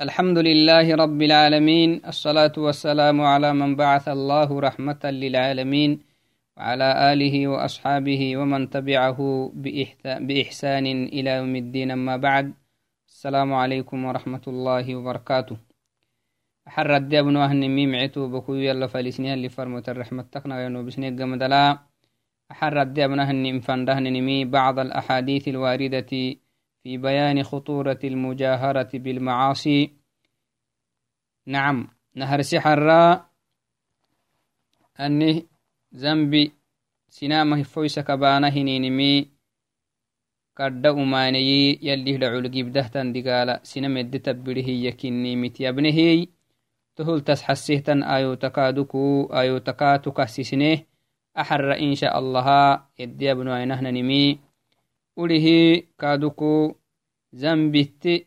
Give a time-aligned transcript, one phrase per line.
[0.00, 6.00] الحمد لله رب العالمين الصلاة والسلام على من بعث الله رحمة للعالمين
[6.56, 9.18] وعلى آله وأصحابه ومن تبعه
[10.26, 10.86] بإحسان
[11.16, 12.54] إلى يوم الدين أما بعد
[13.08, 15.56] السلام عليكم ورحمة الله وبركاته.
[16.68, 21.78] أحر الدي أبن وهن ميمعتو بكو يلا فلسنها اللي فرمت الرحمة تقنا ينو بسنية قمدلا.
[22.50, 26.12] أحر الدي أبن وهن انفندهن نمي بعض الأحاديث الواردة
[26.84, 29.92] في بيان خطورة المجاهرة بالمعاصي.
[31.46, 32.90] نعم نهر سحر
[35.00, 35.46] أني
[35.94, 36.52] ذنبي
[37.08, 39.28] سنامه فويس كبانه نينمي
[40.58, 46.26] كرد أماني يلي لعول جبدهتن دقالة سنم يد تبره يكني متيابنه
[46.96, 50.78] تهل تسحسهتن آيو تكادكو آيو تكاتك سسنه.
[51.38, 52.48] أحر إن شاء الله
[52.98, 54.38] يدي ابن عينهن نمي
[55.16, 56.76] ulihi kaduku
[57.32, 58.26] zambitti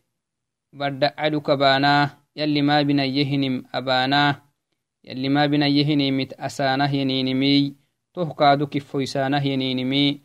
[0.79, 4.35] badda'adu kabaanaa yalli maabinayyehinim abaanaa
[5.03, 7.75] yalli maabinayyehinimit asaanah yaninimiy
[8.13, 10.21] toh kaadu kifoysaanah yaninimi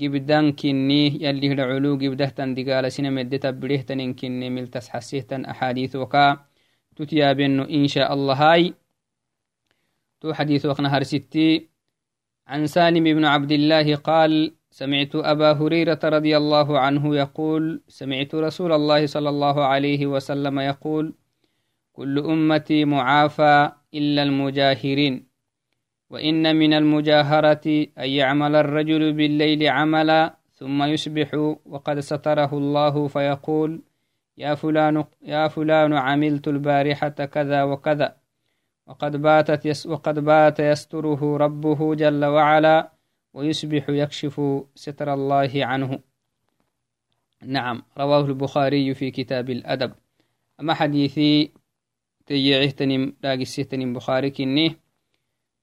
[0.00, 6.24] gibdan kinni yalli hida culu gibdahtan digaalasina medde tabbirehtanin kinni miltas xasihtan axaadiisoka
[6.96, 8.74] tutyaabeno insha allahay
[10.20, 11.68] تو حديث وقنا هرستي
[12.46, 18.72] عن سالم بن عبد الله قال سمعت أبا هريرة رضي الله عنه يقول سمعت رسول
[18.72, 21.14] الله صلى الله عليه وسلم يقول
[21.92, 25.26] كل أمتي معافى إلا المجاهرين
[26.10, 27.66] وإن من المجاهرة
[27.98, 31.34] أن يعمل الرجل بالليل عملا ثم يصبح
[31.66, 33.82] وقد ستره الله فيقول
[34.38, 38.16] يا فلان, يا فلان عملت البارحة كذا وكذا
[38.86, 42.97] وقد باتت يس وقد بات يستره ربه جل وعلا
[43.38, 44.40] ويصبح يكشف
[44.74, 45.98] ستر الله عنه.
[47.42, 49.92] نعم رواه البخاري في كتاب الأدب.
[50.60, 51.52] أما حديثي
[52.26, 54.76] تيعهتنم راقسيتنم بخاري كني.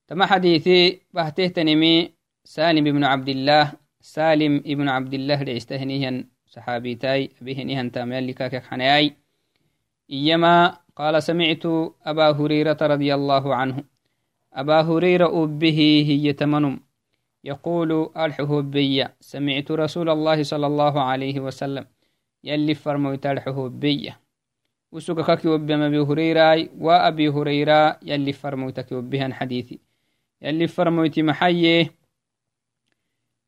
[0.08, 2.12] تما حديثي بهتهتنمي
[2.44, 3.74] سالم بن عبد الله.
[4.02, 9.16] سالم ابن عبد الله لعستهنيهن صحابيتاي أبيهنيهن تاميال لكاكك حناي
[10.12, 11.66] إيما قال سمعت
[12.06, 13.84] أبا هريرة رضي الله عنه.
[14.54, 16.85] أبا هريرة أبه هي تمنم.
[17.46, 21.86] يقول الحهوبية سمعت رسول الله صلى الله عليه وسلم
[22.44, 24.20] يلي فرموت الحهوبية
[24.92, 29.80] وسوك كاكي وبما أبي هريرة وأبي هريرة يلي فرموتك وبها حديثي.
[30.42, 31.92] يلي فرموت محيي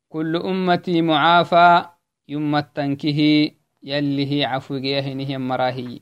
[0.08, 1.84] كل أمتي معافى
[2.28, 3.50] يم التنكه
[3.82, 6.00] يلي هي عفو هي مراهي.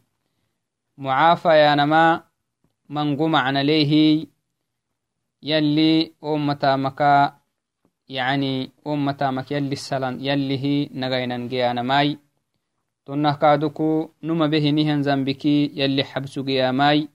[0.98, 2.24] معافى يا نما
[2.88, 4.26] من قمع عليه
[5.42, 7.45] يلي أمتا مكا
[8.08, 12.18] يعني أمتامك يلي السلام يلي هي نغينا جيانا ماي.
[13.06, 17.08] تنه كادوكو نما به نهن زنبكي يلي حبسو جيا ماي.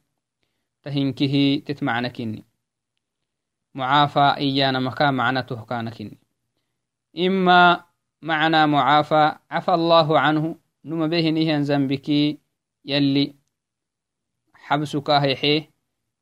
[0.84, 2.44] تهنكه تتمعنا كني
[3.75, 6.18] معافى إيانا مكا معنته كان كني
[7.18, 7.84] إما
[8.22, 12.38] معنى معافى عفى الله عنه نما به نهن زنبكي
[12.85, 13.35] يلي
[14.53, 15.72] حبسك هيحيه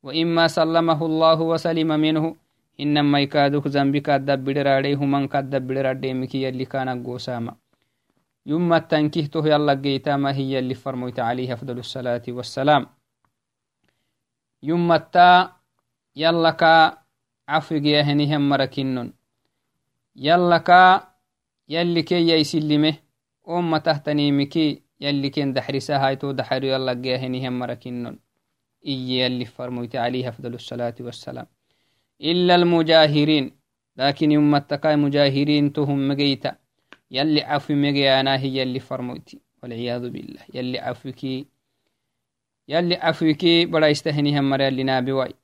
[0.02, 2.36] وإما سلمه الله وسلم منه
[2.84, 7.52] inama ikaduk zambi kaddabidherade human kaddabidherademiki yalli kana gosama
[8.46, 12.86] yuma tankihtoh yalla geytama hiyalli farmoyta alayhi afdal الsalati wassalam
[14.62, 15.56] yumatta
[16.14, 16.72] yallaka
[17.48, 19.12] cafigeyahenihan marakinnon
[20.14, 20.80] yallaka
[21.68, 22.98] yalli keyyaisilime
[23.44, 28.16] oma tahtanimiki yalli ken daxrisahayto daxaru yalla geyahenihan marakinnon
[28.82, 31.46] iye yalli farmoyta alayhi afdal الsalati wassalam
[32.22, 33.50] إلا المجاهرين.
[33.96, 36.56] لكن يوم التكاي مجاهرين تهم مجيتا.
[37.10, 39.40] يلي عفو مجيانا هي يلي فرموتي.
[39.62, 40.40] والعياذ بالله.
[40.54, 41.46] يلي عفوكي
[42.68, 45.34] يلي عفوكي بلا يستهنيهم مريا اللي نابواي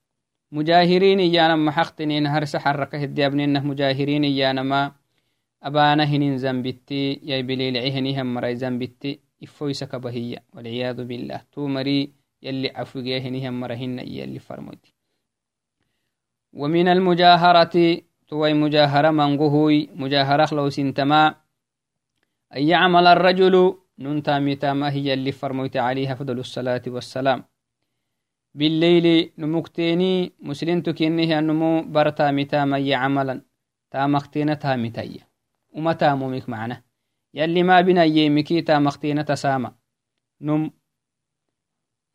[0.53, 4.93] مجاهرين إيانا ما حقتنين هرس حركة الديابنين مجاهرين إيانا ما
[5.63, 7.21] أبانا هنين زنبتي.
[7.23, 9.21] يا بليل عهنيهم مرأي زنبتي.
[9.43, 11.41] إفويسك بهية والعياذ بالله.
[11.53, 12.13] تو مري
[12.43, 14.96] يلي عفوكي هنيهم مرهن يلي فرموتي.
[16.57, 21.35] ومن المجاهرة توي مجاهرة منقهوي مجاهرة لو سنتما
[22.57, 27.45] أن يعمل الرجل ننتا متاما هي اللي فرميت عليها فضل الصلاة والسلام.
[28.55, 33.43] بالليل نمكتيني مسلم تكينه النمو برتا متاما يعملا
[33.91, 35.25] تامختينة تامتايا
[35.75, 36.83] وما تامومك معنا.
[37.35, 39.71] يلي ما بنا يمكي تامختينة تسامى
[40.41, 40.71] نم.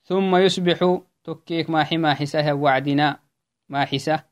[0.04, 3.20] ثم يصبح تكيك ما حما حسها وعدنا.
[3.70, 4.31] ما حسه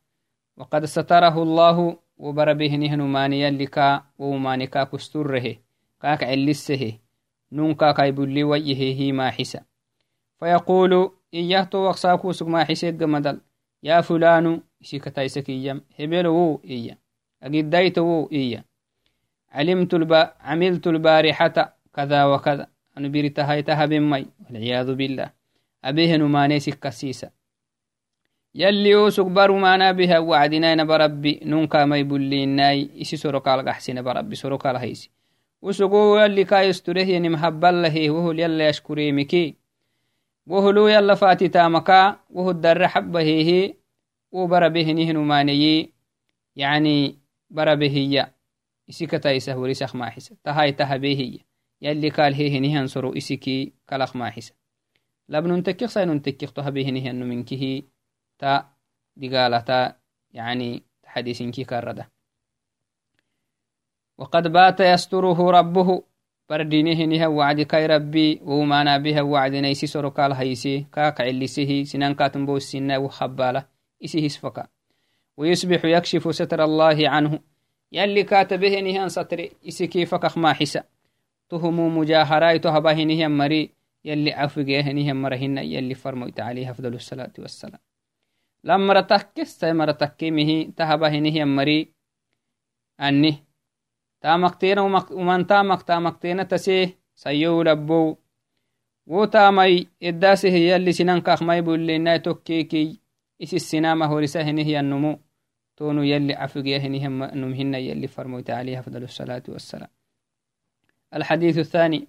[0.58, 5.56] وقد ستره الله وبربه نهن مانيا لكا ومانكا كستره
[6.02, 6.98] كاك علسه
[7.52, 9.60] نون كاك يبلي وجهه ما حسا
[10.40, 13.40] فيقول إياه تو وقساكو سقما حسيق مدل
[13.82, 16.98] يا فلان إسيك تايسك إيام هبلو إيا
[17.42, 18.64] أجدايتو إيا
[19.52, 20.12] علمت الب...
[20.40, 22.66] عملت البارحة كذا وكذا
[22.98, 25.30] أنا بريتها يتها بمي والعياذ بالله
[25.84, 27.30] أبيه نماني سكسيسا
[28.59, 34.75] يلي يوسك برو مانا بها وعدنا بربي نونكا ما يبليناي إسي سرقال قحسين بربي سرقال
[34.75, 35.09] هيسي.
[35.61, 39.55] وسقو يلي كايستره يعني محبال له وهو يلي يشكري مكي.
[40.47, 43.73] وهلو يلا فاتي تامكا وهو الدر حبه هي
[44.31, 45.89] وبر به نهن ماني.
[46.55, 47.15] يعني
[47.49, 48.27] بر به هي
[48.89, 51.39] إسكتا يسهوري سخ ما حسا تهاي تهبه هي.
[51.81, 54.53] يلي قال هي نهن سرو إسكي كلخ ما حسا
[55.29, 57.81] لبن تكيخ سين تكيخ تهبه نهن منكه.
[58.39, 58.65] تا
[59.17, 59.95] دقالة تا
[60.33, 62.09] يعني حديث كي كرده
[64.17, 66.03] وقد بات يستره ربه
[66.49, 72.45] بردينه نها وعد كاي ربي ومانا بها وعد نيسي سرقال هيسي كاك علسيه سنان كاتم
[72.45, 73.65] بو السنة وخبالة
[74.05, 74.67] إسيه سفكا.
[75.37, 77.39] ويصبح يكشف ستر الله عنه.
[77.91, 80.83] يلي كاتبه نهان ستر إسي كيفك ما حسا.
[81.49, 83.69] تهمو مجاهراي تهبه نهان مري.
[84.05, 85.57] يلي عفقه نهان مرهن.
[85.57, 87.79] يلي فرموت عليه أفضل الصلاة والسلام.
[88.63, 91.93] لما رتكس مرتكمه تهبه نهان مري
[92.99, 93.35] أنه
[94.21, 94.81] taamaqteena
[95.21, 98.07] umantamaq taamaqteena tasee sayyou labbow
[99.07, 99.73] wo taamay
[100.09, 102.87] eddaaseh yalli sinankakmay bullenai tokkeekey
[103.39, 105.11] isissinama horisa henihyannumu
[105.75, 109.89] tonu yalli cafigiya henihnum hina yalli فرموت عليه أفضل الصلاة والسلام
[111.13, 112.07] الحديث الثاني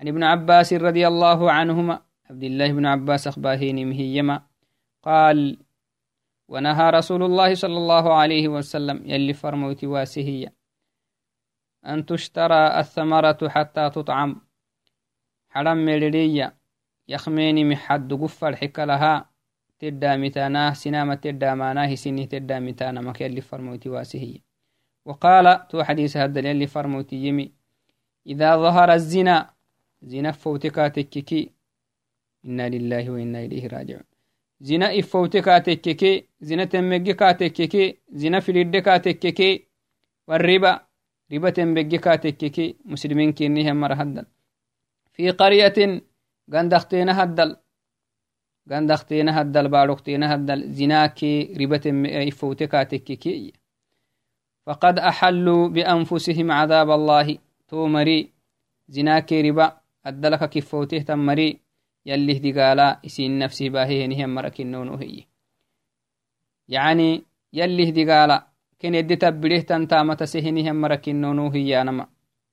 [0.00, 4.42] عن ابن عباس رضي الله عنهما عبد الله بن عباس أخباهين مهيما
[5.02, 5.58] قال
[6.48, 10.52] ونهى رسول الله صلى الله عليه وسلم يلي فرموت واسهيا
[11.86, 14.40] أن تشترى الثمرة حتى تطعم.
[15.48, 16.56] حرم ملرية
[17.08, 19.30] يخميني محد قفر حك لها.
[19.78, 24.38] تدى متاناه سنامة تدى ماناه سنه تدى متانا مكي اللي فرموتي واسهية.
[25.04, 27.52] وقال تو حديث هذا اللي فرموتي يمي.
[28.26, 29.54] إذا ظهر الزنا.
[30.02, 31.50] زنا فوتكا تككي.
[32.44, 34.13] إنا لله وإنا إليه راجعون.
[34.68, 37.84] زنا إفوتكا تككي زنا تمجكا تككي
[38.20, 39.50] زنا فلدكا تككي
[40.28, 40.72] والربا
[41.30, 44.26] ribaten begge kaatekkeki muslimin kinnihen mara haddal
[45.14, 45.92] fi qaryatin
[46.52, 47.56] gandakteena haddal
[48.68, 53.52] gandakteena haddal baadhokteena haddal zinaakee ribaten ifowte kaatekkeki
[54.66, 57.38] فقد أحلوا بأنفسهم عذاب الله
[57.68, 58.32] تو مري
[58.88, 59.76] زناكي ربا
[60.06, 61.60] أدلك كفوته تمري
[62.06, 65.24] يليه دقالا إسين نفسي باهي هنهم مركنون هي.
[66.68, 67.22] يعني
[67.52, 68.46] يليه دقالا
[68.80, 72.06] كن يدي تبليه تنتامة سهنهم مركنونو هي نما.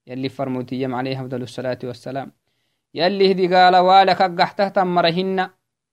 [0.08, 2.32] يلي فرموتيم عليه أفضل الصلاة والسلام.
[2.94, 5.50] يلي هدي قال والك قحته تمرهن.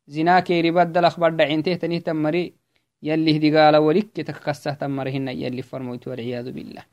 [0.06, 2.55] زنا كيري بدل أخبار دعينته تنيه تمري.
[3.02, 5.28] يلي هدي قال ولك تككسه تمرهن.
[5.28, 6.84] يلي فرموت والعياذ بالله.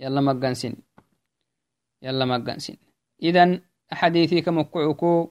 [0.00, 0.74] يلا مقنسن
[2.02, 2.76] يلا مقنسن
[3.22, 3.60] إذن
[3.94, 5.30] حديثي كمقعكو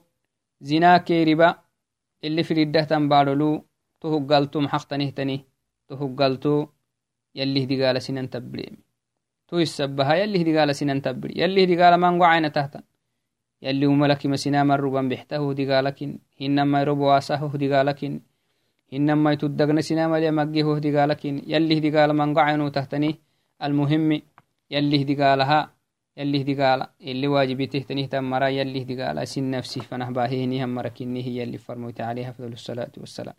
[0.60, 1.54] زنا كيربا
[2.24, 3.64] اللي في الده تنبارلو
[4.00, 5.40] تهقلتم حق تنيه تنيه
[5.88, 6.66] تهقلتو
[7.34, 8.76] يلي هدي قال سنن تبريم
[9.48, 11.32] تو السبها يلي هدي قال سنن تبري.
[11.42, 12.72] يلي هدي قال من قعين تحت
[13.62, 18.20] يلي وملك مسنا مربا بحته هدي قالكن هنما يرب واسه هدي قالكن
[18.92, 23.10] هنما يتدقن سنا ملي مجيه هدي قالكن يلي هدي قال من قعين تحتني
[23.62, 24.22] المهم
[24.70, 25.60] يلي هدي قالها
[26.16, 31.22] يلي هدي قال اللي واجبي تهتنيه تمرا يلي هدي قال سن نفسي فنهباهيني هم مركني
[31.24, 33.34] هي اللي فرموت عليها أفضل الصلاة والسلام.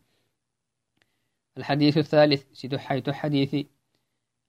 [1.57, 3.67] الحديث الثالث سيدحيت حديثي.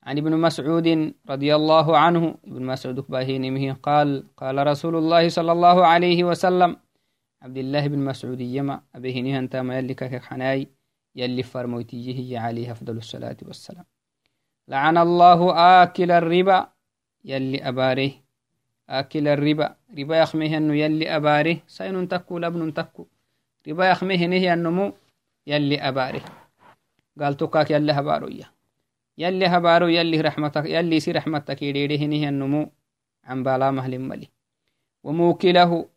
[0.03, 5.87] عن ابن مسعود رضي الله عنه ابن مسعود باهينمه قال قال رسول الله صلى الله
[5.87, 6.77] عليه وسلم
[7.43, 10.69] عبد الله بن مسعود يما أبيهنه أنت ما يلك حناي
[11.17, 13.85] يلي فرموتيه عليه أفضل الصلاة والسلام.
[14.69, 16.74] لعن الله آكل الربا
[17.25, 18.11] يلي أباره
[18.89, 19.77] آكل الربا.
[19.99, 23.07] ربا يخمه أنه يلي أباره سين تكو لبن تكو
[23.69, 24.93] ربا يخمه نهي النمو
[25.47, 26.25] يلي أباره
[27.21, 28.47] قال تكاك يلي هبارويا
[29.19, 32.71] يلي هبارو يلي رحمتك يلي سي رحمتك يديده النمو
[33.25, 34.29] عن بالا مهل ملي.
[35.05, 35.89] وموكله.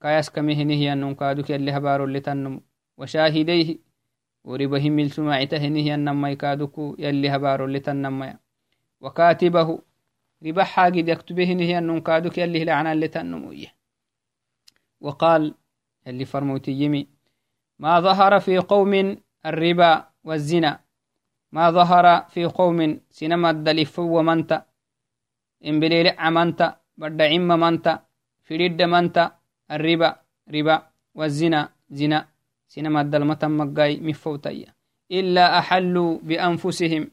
[0.00, 2.60] كايس كمه نهي النم كادوك يلي هبارو اللي تنمو.
[2.98, 3.78] وشاهديه.
[4.44, 8.38] وربه مل سماعته نهي النم يكادوك يلي هبارو اللي
[9.00, 9.78] وكاتبه.
[10.46, 13.54] ربا حاجد يكتبه نهي النم كادوك يلي لعنا اللي تنمو
[15.00, 15.54] وقال
[16.06, 17.06] يلي فرموتي يمي
[17.78, 18.92] ما ظهر في قوم
[19.46, 20.80] الربا والزنا
[21.52, 24.50] ما ظهر في قوم سنما الدلف ومنت
[25.66, 26.60] إن بليل عمنت
[26.96, 27.86] بدا عم منت
[28.46, 29.32] فريد منت
[29.70, 30.16] الربا
[30.54, 30.76] ربا
[31.14, 31.60] والزنا
[31.90, 32.28] زنا
[32.68, 33.22] سنا مدل
[33.60, 34.68] مقاي مفوتيا
[35.10, 37.10] إلا أحلوا بأنفسهم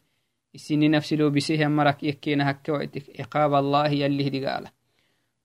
[3.20, 4.68] عقاب الله يلي هدي قال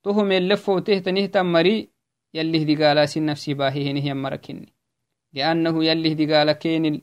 [0.02, 1.88] تهم اللفو تهتنه تمري
[2.34, 4.72] يلي هدي قال سن نفسي باهي هنه مركني
[5.32, 7.02] لأنه يلي هدي قال كين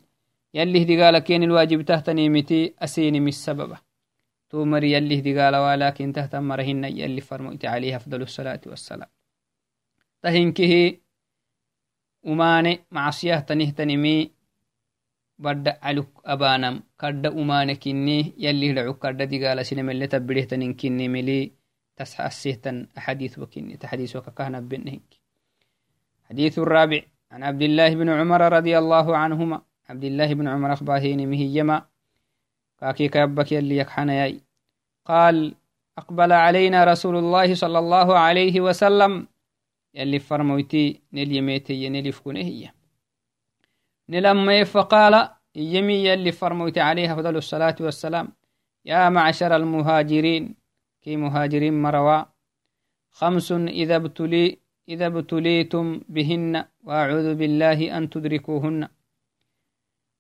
[0.54, 3.78] يلي هدي قال كين الواجب تهتني متي أسيني من السبب
[4.50, 9.10] تومري يلي هدي قال ولكن تهتم مرهن يلي فرموت عليه أفضل الصلاة والسلام.
[10.22, 10.98] تهنكه
[12.26, 14.35] umaane macsiyah tanihtanimi
[15.38, 16.84] badda caluk abanam.
[16.98, 21.54] Kadda umaane kinni yallihdacuk kadda digalasinamele tabbidehtanin kinni mili
[21.96, 25.08] tas asihtan axadiis wakinni taxadiis wakakahnabenehink
[26.26, 27.02] حديث الرابع
[27.32, 31.86] عن عبد الله بن عمر رضي الله عنهما عبد الله بن عمر أخباهين مهيما
[32.80, 34.42] كاكي كيبك يلي يكحنياي
[35.06, 35.54] قال
[35.98, 39.28] أقبل علينا رسول الله صلى الله عليه وسلم
[39.94, 42.72] يلي فرمويتي نليميتي نلفكونه هي
[44.10, 48.28] نلما فقال يمي يلي فرمويتي عليها أفضل الصلاة والسلام.
[48.86, 50.56] يا معشر المهاجرين
[51.02, 52.24] كي مهاجرين مروا.
[53.12, 54.60] خمس إذا ابتلي
[54.90, 58.88] إذا ابتليتم بهن وأعوذ بالله أن تدركوهن.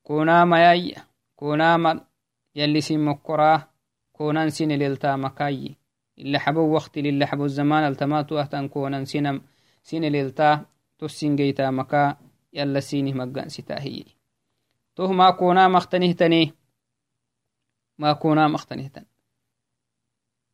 [0.03, 0.95] كونا مياي
[1.35, 2.01] كونا مل
[2.55, 3.67] يلي سمكراه
[4.13, 5.75] كونا سن للتا مكاي.
[6.19, 9.41] إلا حبو وقت للا حبو الزمان التماتو أهتن كونا سنم
[12.55, 14.05] sinelelta tosingeyta maka yala sinih maggansitahiye
[14.95, 16.53] toh makona maktanihtaneh
[17.97, 19.05] makona maktanihtan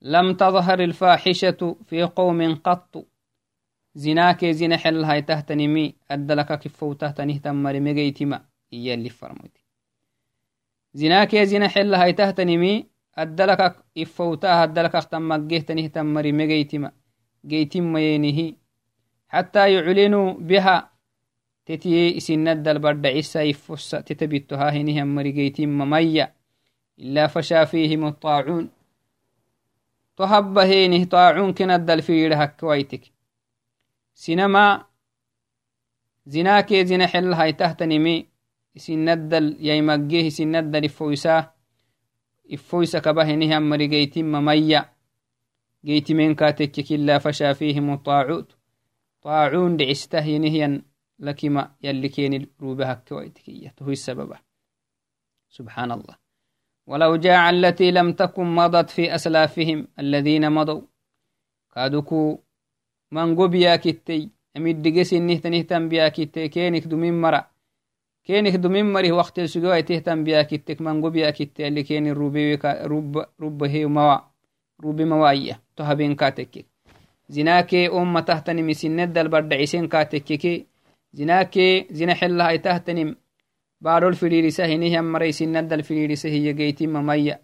[0.04, 3.06] لم تظهر الفاحشة في قوم قط.
[3.96, 9.66] زناك زنا حل هاي تهتنمي أدلك كفو تهتنه تمر مجيتما إيا اللي فرموتي.
[10.94, 16.92] زناك زنا حل هاي تهتنمي أدلك إفوتها أدلك أختم مجيتنه تمر مجيتما
[17.46, 18.56] جيتما ينهي.
[19.28, 20.91] حتى يعلنوا بها
[21.76, 26.36] تتي سند البرد عيسى يفس تتبتها هنهم مرقيتين ممية
[27.00, 28.70] إلا فشا فيهم الطاعون.
[30.18, 33.02] تهب هينه طاعون كند الفير هكويتك
[34.14, 34.86] سينما
[36.26, 38.26] زناك زنا حل هاي تهتنمي
[38.78, 41.54] سندل يمجيه سندل إفويسا
[42.54, 44.94] إفويسا كبهنهم مرقيتين ممية
[45.86, 48.56] جيت من كاتك إلا فشا فيهم الطاعوت.
[49.22, 50.91] طاعون دعسته ينهيا
[51.22, 54.34] لكما يلي كين روبها كويتكية هو السبب
[55.50, 56.16] سبحان الله.
[56.88, 60.82] ولو جاء التي لم تكن مضت في أسلافهم الذين مضوا
[61.74, 62.40] كادوكو
[63.12, 67.48] من قبيا كتي أمد دقس إنه تنهتم بيا كتي كينك دمين مرة
[68.24, 73.26] كينك دمين مري وقت السجوة تهتم بيا كتك من قبيا كتي اللي كين الروبي رب
[73.42, 74.18] رب هي موا
[74.84, 76.66] روبي موايا تهبين كاتك
[77.32, 80.52] zinaakee omma tahtanimi sinedal baddacisen kaatekkeke
[81.18, 83.16] zinaakee zina xelahay tahtanim
[83.84, 87.36] baadhol fidhiirisa hinihiammaray sinadal fidhiirisa hiya geytima maya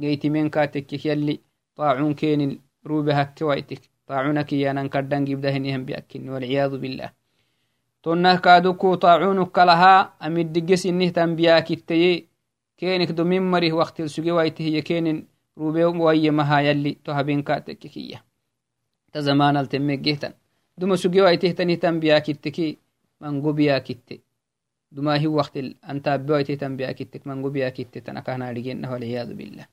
[0.00, 1.36] geytimen kaatekkek yalli
[1.76, 3.80] طاعون كين روبي هكي وايتك.
[4.06, 6.28] طاعون كيانا كردان جيبدا هنيهم بيأكين.
[6.30, 7.12] والعياذ بالله.
[8.02, 12.26] تونه كادوكو طاعون كلها أمد دقس إنه تنبيا كتي
[12.78, 15.26] كينك دمين مريه وقت السجي وايته هي كين
[15.58, 18.24] روبي ويا مها يلي تهبين كاتك كيه
[19.12, 20.32] تزمان التمجهتن
[20.78, 22.78] دم سجوا يتهتني بيا كتكي
[23.20, 24.20] من بيا كت
[24.92, 25.56] دما هي وقت
[25.90, 29.66] أنت بيا بيا كتك من بيا كت تنكهنا لجنة والعياذ بالله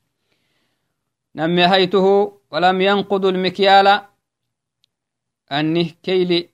[1.36, 2.06] نمي هيته
[2.50, 4.00] ولم ينقض المكيال
[5.52, 6.48] أنه كيلي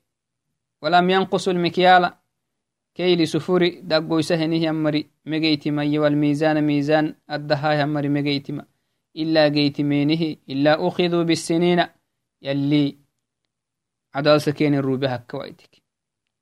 [0.82, 2.12] ولم ينقص المكيال
[2.94, 8.64] كيلي سفوري دقو سهنه يمري مجيتما والميزان ميزان الدها يمري مجيتما
[9.16, 11.86] إلا جيتمينه إلا أخذوا بالسنين
[12.42, 12.98] يلي
[14.14, 15.79] عدال سكين الروبي هكويتك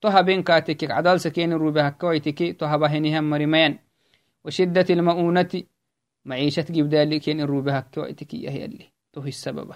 [0.01, 3.79] توها بين كاتك عدال سكين الروبي هكويتك توها بهنهم مريمين
[4.45, 5.63] وشدة المؤونة
[6.25, 9.75] معيشة جبدال كين الروبي هكويتك يا يلي توه السبب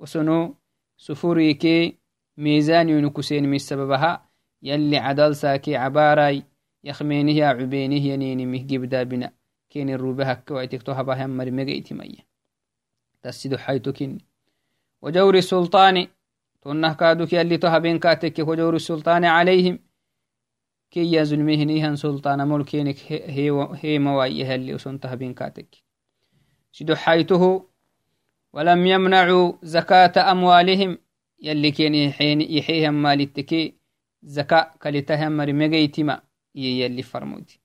[0.00, 0.54] وسنو
[0.96, 1.64] سفوريك
[2.36, 4.28] ميزان ينكسين من سببها
[4.62, 6.42] يلي عدال ساكي عباراي
[6.84, 9.32] يخمينه عبينه ينيني مه جبدا بنا
[9.70, 12.28] كين الروبي هكويتك توها بهم مريمين مية
[13.22, 14.18] تسيدو حيتكين
[15.02, 16.06] وجور السلطان
[16.62, 19.78] تنه كادوك يلي تهبين كاتك وجور السلطان عليهم.
[20.90, 25.76] كي يزلمهنيهن سلطان ملكينك هي, هي موايه اللي أسن تهبين كاتك.
[26.72, 27.68] شدو حيته
[28.52, 30.98] ولم يمنعوا زكاة أموالهم.
[31.40, 31.94] يلي كين
[32.40, 33.78] يحيهم مالتكي
[34.22, 36.22] زكاة كالتهم مرمجيتما
[36.54, 37.60] يلي فرمودي.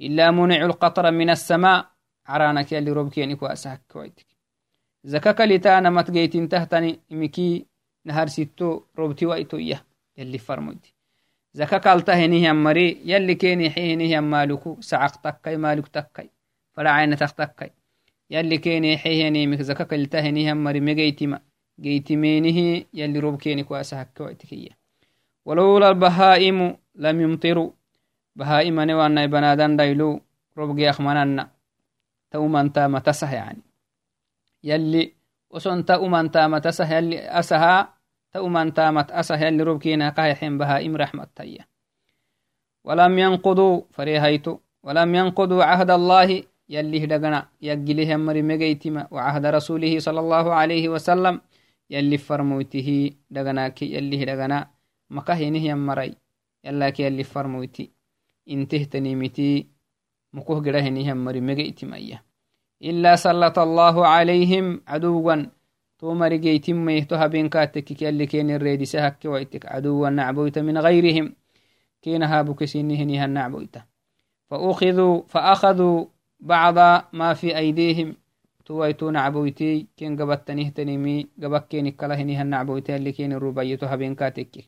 [0.00, 1.90] إلا منع القطر من السماء.
[2.26, 4.26] عرانك يلي ربكينك وأسهك كويتك.
[5.04, 7.00] زكاك لتانا متجيتين تهتني.
[7.10, 7.66] مكي
[8.04, 9.84] نهار ستو روبتي وإتوية
[10.18, 10.94] يلي فرمودي
[11.58, 16.28] zaka kalta henihian mari yalli keni xihinihian maluku sacaq takkai maluk takkai
[16.74, 17.70] faracainatak takkai
[18.30, 21.40] yalli keni xihenimik zaka kalta henihian mari megeytima
[21.80, 24.74] geytimenihi yalli rob keni kuasa hakkewaitikiya
[25.48, 27.70] ولولا البهائم لم يمطروا
[28.36, 30.20] بهائم نوانا بنادان دايلو
[30.58, 31.50] ربقي أخمننا
[32.30, 33.62] تومان تاما تسه يعني
[34.64, 35.12] يلي
[35.50, 37.94] وسن تأمان تاما تسه يلي أسها
[38.32, 41.64] تأمان تامت أسه يلي ربكينا قايحين بهائم رحمة تيا
[42.84, 50.20] ولم ينقضوا فريهيتو ولم ينقضوا عهد الله يلي هدقنا يقليه مري مجيتما وعهد رسوله صلى
[50.20, 51.40] الله عليه وسلم
[51.90, 54.70] يلي فرموته دقناك يلي هدقنا
[55.10, 56.14] مكهينه يمري
[56.64, 57.98] يلاك يلي فرموتي
[58.48, 59.68] intehtanimiti
[60.32, 62.24] mukoh geraheniham mari megeitimaya
[62.82, 65.46] إلا سلط الله عليهم عدوا
[65.98, 71.34] تو مرقيتم تو هبينكاتك كي كين الريدي سهك ويتك عدوا نعبويت من غيرهم.
[72.02, 73.76] كين هابك سنهنها نعبويت.
[74.50, 76.06] فأخذوا فأخذوا
[76.40, 76.78] بعض
[77.12, 78.16] ما في أيديهم.
[78.68, 84.64] تويتو نعبويتي كين قبتنيه تنمي قبك كين كلهنها نعبويت اللي كين الربيتو هبينكاتك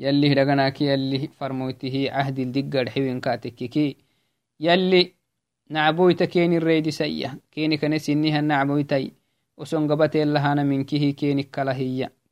[0.00, 3.96] يلي هدغناكي يلي فرموته عهد الدقر حوين كاتككي
[4.60, 5.14] يلي
[6.24, 9.12] كيني الريد سيا كيني كنسينيها نعبويتي.
[9.56, 11.10] وسون قبتي لهانا منكه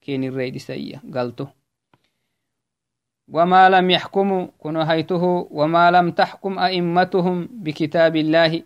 [0.00, 1.48] كيني الريد سيا قلته
[3.28, 8.62] وما لم يحكموا كنو هيته وما لم تحكم أئمتهم بكتاب الله.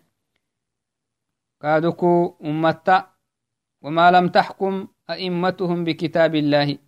[1.61, 3.11] كادوكو أمتا
[3.83, 6.79] وما لم تحكم أئمتهم بكتاب الله.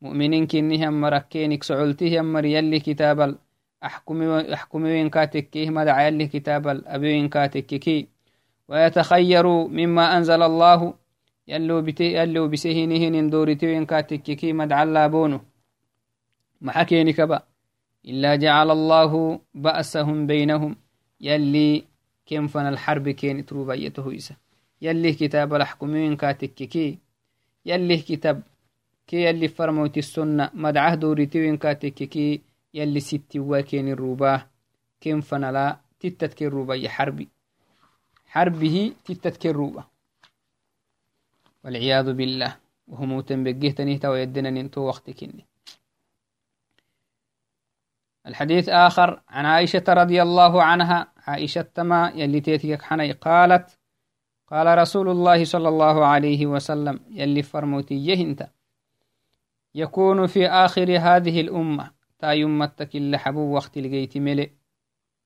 [0.00, 3.38] مؤمنين كنهم مركينك سعولتهم مر يلي كتاب
[3.84, 8.08] أحكمين كاتكيه مدع يلي كتاب الأبين كاتككي
[8.68, 10.94] ويتخيروا مما أنزل الله
[11.48, 15.40] يلو بتي يلو بسهينهن دورتين كاتككي مدع اللابونه
[16.60, 17.42] محكيني كبا.
[18.04, 20.76] إلا جعل الله بأسهم بينهم.
[21.20, 21.84] يلي
[22.26, 24.36] كم فن الحرب كين تروبيته إيسا.
[24.82, 26.98] يلي كتاب الأحكمين كاتككي
[27.66, 28.42] يلي كتاب
[29.06, 32.40] كي يلي فرموت السنة مدعه دوريتي وين كاتككي
[32.74, 34.46] يلي ستي وكين الروباه
[35.00, 37.28] كين فنلا تتت كين روبا حربي.
[38.26, 39.84] حربه تتت كين روبا.
[41.64, 42.56] والعياذ بالله.
[42.88, 45.46] وهم تنبقيه تنهتا ويدنا ننتو وقت كني
[48.26, 49.20] الحديث آخر.
[49.28, 51.12] عن عائشة رضي الله عنها.
[51.26, 53.78] عائشة تما يلي تيتك حني قالت
[54.46, 58.50] قال رسول الله صلى الله عليه وسلم يلي فرموتي يهنت.
[59.74, 61.90] يكون في آخر هذه الأمة.
[62.24, 64.50] تا يمتك اللي حبو وقت لقيت ملئ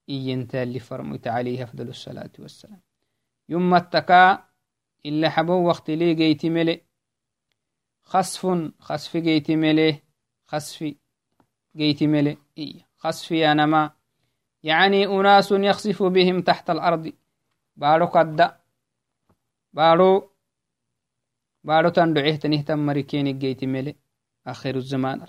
[0.09, 2.81] إينتا اللي فرمت عليه أفضل الصلاة والسلام.
[3.49, 4.45] يمتكا
[5.07, 6.83] اللي حبو وقت لقيت ملئ
[8.03, 8.47] خصف
[8.79, 9.95] خصف جيت ملئ
[10.47, 10.95] خصف
[11.77, 13.91] جيت ملئ إيه خصف يا نما
[14.63, 17.13] يعني أناس يخسف بهم تحت الأرض.
[17.77, 18.57] بارو قد
[19.73, 20.31] بارو
[21.65, 23.95] بارو تندعيه تنهتم مريكين جيت ملئ
[24.47, 25.27] آخر الزمان.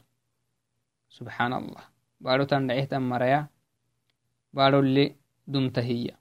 [1.17, 1.83] سبحان الله
[2.21, 3.47] بارو تندعيه مريا
[4.53, 5.15] بارو اللي
[5.47, 6.15] دمت هي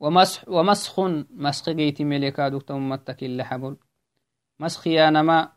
[0.00, 1.00] ومسح ومسخ
[1.44, 3.76] مسخ جيتي ملكا دكتا أمتك اللي حبل
[4.60, 5.52] مسخ يا نما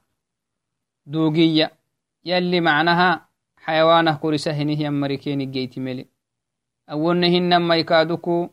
[1.06, 1.72] دوغية
[2.26, 6.06] يلي معناها حيوانه كورسهنه يمريكين جيتي ملي
[6.92, 8.50] أولنهن ما يكادوكو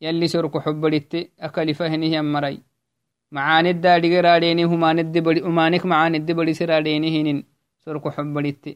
[0.00, 2.62] يلي سرق حبلت أكل فهنه يمري
[3.36, 7.38] macaaniddaa dhigeraadheeni humaanik macaaniddi badhisiraadheenihinin
[7.84, 8.70] sorku xobbaditte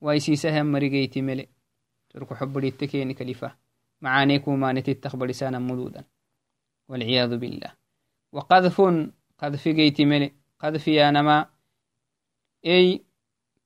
[0.00, 1.44] waisiisahan marigeyti mele
[2.12, 3.50] sorku xobbaditte keeni kalifa
[4.00, 6.04] معانيك ومانتتخ بلسانا مدودا.
[6.88, 7.72] والعياذ بالله.
[8.32, 8.80] وقذف
[9.38, 10.32] قذف جيت ملي.
[10.58, 11.46] قذف يا نما.
[12.66, 13.04] أي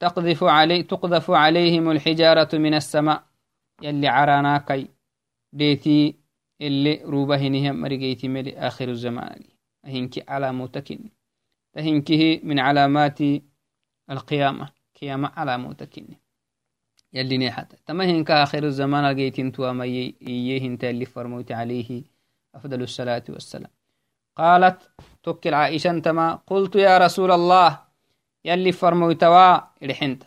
[0.00, 3.24] تقذف علي تقذف عليهم الحجارة من السماء.
[3.82, 4.88] يلي عراناكي
[5.52, 6.16] ديتي
[6.61, 8.58] اللي روبهنهم مرقيتي ملي.
[8.58, 9.44] آخر الزمان.
[9.85, 10.98] هنك علامتك
[11.72, 13.18] تهنكه من علامات
[14.11, 14.69] القيامة.
[15.01, 16.05] قيامة علامتك
[17.12, 17.75] يلي نيحت.
[17.87, 22.03] تما هنك آخر الزمان لقيت تو ما يهنت اللي فرموت عليه
[22.55, 23.71] أفضل الصلاة والسلام.
[24.37, 24.91] قالت
[25.23, 27.81] تكل عائشة تما قلت يا رسول الله
[28.45, 30.23] يلي فرموتوا لحنت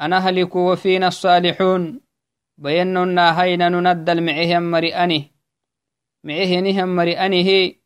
[0.00, 2.00] أنا هلك وفينا الصالحون
[2.58, 5.32] بيننا هين نندل معهم مرئني
[6.24, 7.76] معه مرئني هي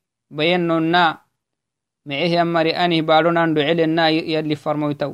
[2.06, 5.12] miceh yammari anih baadhonan docelena yalli farmoytaw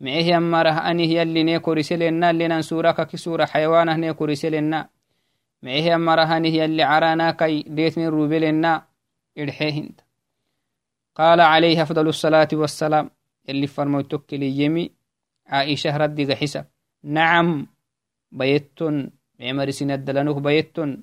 [0.00, 4.88] miceh yammarah anih yalli ne koriselena lenan sura kaki sura xayawanah ne koriselena
[5.62, 8.72] miceh yammarah anih yalli caranakai deetne rubelena
[9.36, 10.04] irxehinta
[11.14, 13.10] قال عليه أفضل الصلاة والسلام
[13.48, 14.90] يلي فرموتك ليمي
[15.46, 16.64] عائشة ردق حسب
[17.04, 17.66] نعم
[18.32, 19.10] بيتن
[19.40, 21.02] عمر سندلنوك بيتن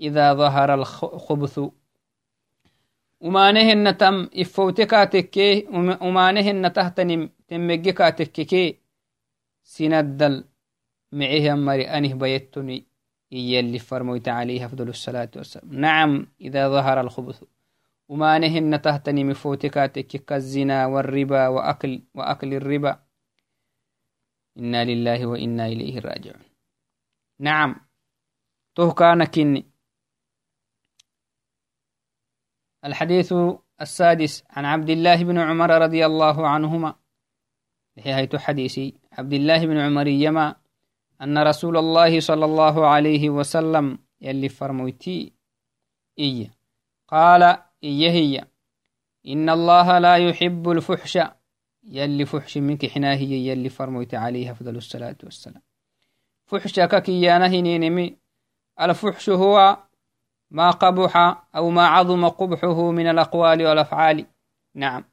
[0.00, 1.60] إذا ظهر الخبث
[3.20, 5.66] umaanehena tam ifowtekatekke
[6.00, 8.80] umaanehena tahtanim temmegekatekkeke
[9.62, 10.44] sinaddal
[11.12, 12.88] mecehan mari anih bayettuni
[13.30, 17.42] iyali farmoyta عليه أفضل الصلاة والسلام نعم إذا ظهر الخبث
[18.08, 23.02] umaanehena tahtanim ifowtekatekke كالزنا والربا وأكل, وأكل الربا
[24.58, 26.42] إنا لله وإنا إليه راجعون
[27.38, 27.76] نعم
[28.74, 29.66] تو كان كني
[32.88, 33.34] الحديث
[33.80, 36.94] السادس عن عبد الله بن عمر رضي الله عنهما.
[37.98, 38.94] هيت حديثي.
[39.12, 40.56] عبد الله بن عمر يما
[41.22, 45.32] أن رسول الله صلى الله عليه وسلم يلي فرموتي
[46.18, 46.50] إيه
[47.08, 47.42] قال
[47.82, 48.44] إيه هي.
[49.26, 51.18] إن الله لا يحب الفحش.
[51.84, 55.62] يلي فحش منك حناهي يلي فرموت عليه أفضل الصلاة والسلام.
[56.46, 58.16] فحشك كيانه نينمي.
[58.80, 59.76] الفحش هو
[60.50, 64.26] ما قبح أو ما عظم قبحه من الأقوال والأفعال.
[64.74, 65.04] نعم.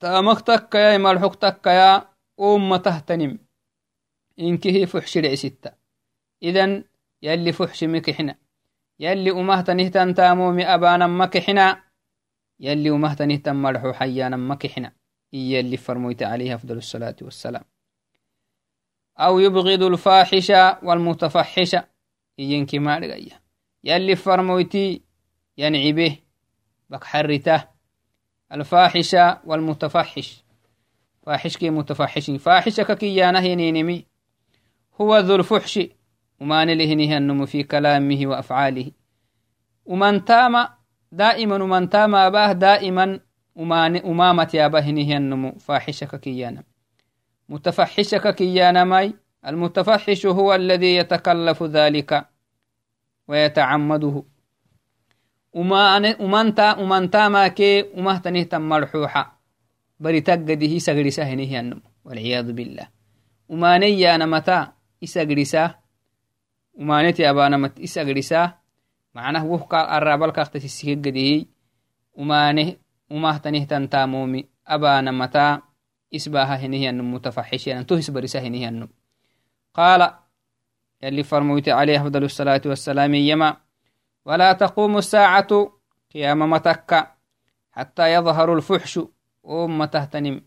[0.00, 2.08] تامختك يا ملحقتك يا
[2.40, 3.38] أم تهتنم.
[4.38, 5.72] إنك هي فحش ستة
[6.42, 6.84] إذن
[7.22, 8.34] يلي فحش مكحنا.
[9.00, 11.82] يلي أمهت نهتن تامومي أبانا مكحنا.
[12.60, 14.92] يلي أمهت نهتن ملحو حيانا مكحنا.
[15.32, 17.64] يلي فرميت عليه أفضل الصلاة والسلام.
[19.18, 21.95] أو يبغض الفاحشة والمتفحشة
[22.38, 23.40] iyyenki maadhigaya
[23.82, 25.02] yalli farmoyti
[25.56, 26.22] yancibe
[26.90, 27.68] bakxarita
[28.48, 30.30] alfaaxisha walmutafaxish
[31.24, 34.06] faaxishkii mutafaxishin faaxishaka kiyaanahyaninimi
[34.90, 35.96] huwa dhulfuxshi
[36.40, 38.94] umaanilihinihannumu fi kalaamihi wa afcaalihi
[39.86, 40.76] umantaama
[41.12, 43.20] daa'iman umantaama abaah daa'iman
[44.04, 46.64] umaamati abahinihannumu faaxishaka kiyaanam
[47.48, 49.14] mutafaxishaka kiyaanamai
[49.46, 52.26] المتفحش هو الذي يتكلف ذلك
[53.28, 54.22] ويتعمده.
[55.56, 59.32] أمانت أمانتا ماكي أمهتنه تمرحوحا
[60.00, 62.88] بري تقده سغرسا هنه ينم والعياذ بالله.
[63.50, 64.72] أماني نمتا
[65.04, 65.74] إسغرسا
[66.80, 68.52] أمانتي أبانا مت إسغرسا
[69.14, 71.46] معناه وفق الرابع الكاختة السيقده
[72.18, 72.76] أمانه
[73.12, 74.44] أمهتنه تنتا مومي.
[74.66, 75.62] أبانا متا
[76.16, 77.82] إسباها هنه ينم متفحشي يعني.
[77.82, 78.88] أنتو إسبرسا هنه ينم
[79.76, 80.10] قال
[81.02, 83.56] يلي فرموت عليه أفضل الصلاة والسلام يما
[84.24, 85.72] ولا تقوم الساعة
[86.14, 87.08] قيام متك
[87.72, 89.00] حتى يظهر الفحش
[89.46, 90.42] أم تهتنم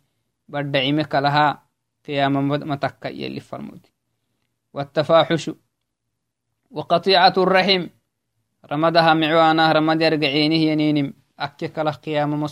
[0.47, 1.65] بدعمك لها
[2.07, 3.91] قيام متك يلي فرموت
[4.73, 5.51] والتفاحش
[6.71, 7.87] وقطيعة الرحم
[8.71, 12.43] رمدها معوانا رمد يرقعينه ينينم أكك له قيام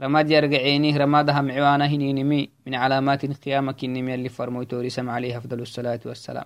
[0.00, 6.00] رماد يرجعيني رمادها معوانا هنينمي من علامات القيامة كنمي اللي فرموي تورسم عليه أفضل الصلاة
[6.06, 6.44] والسلام.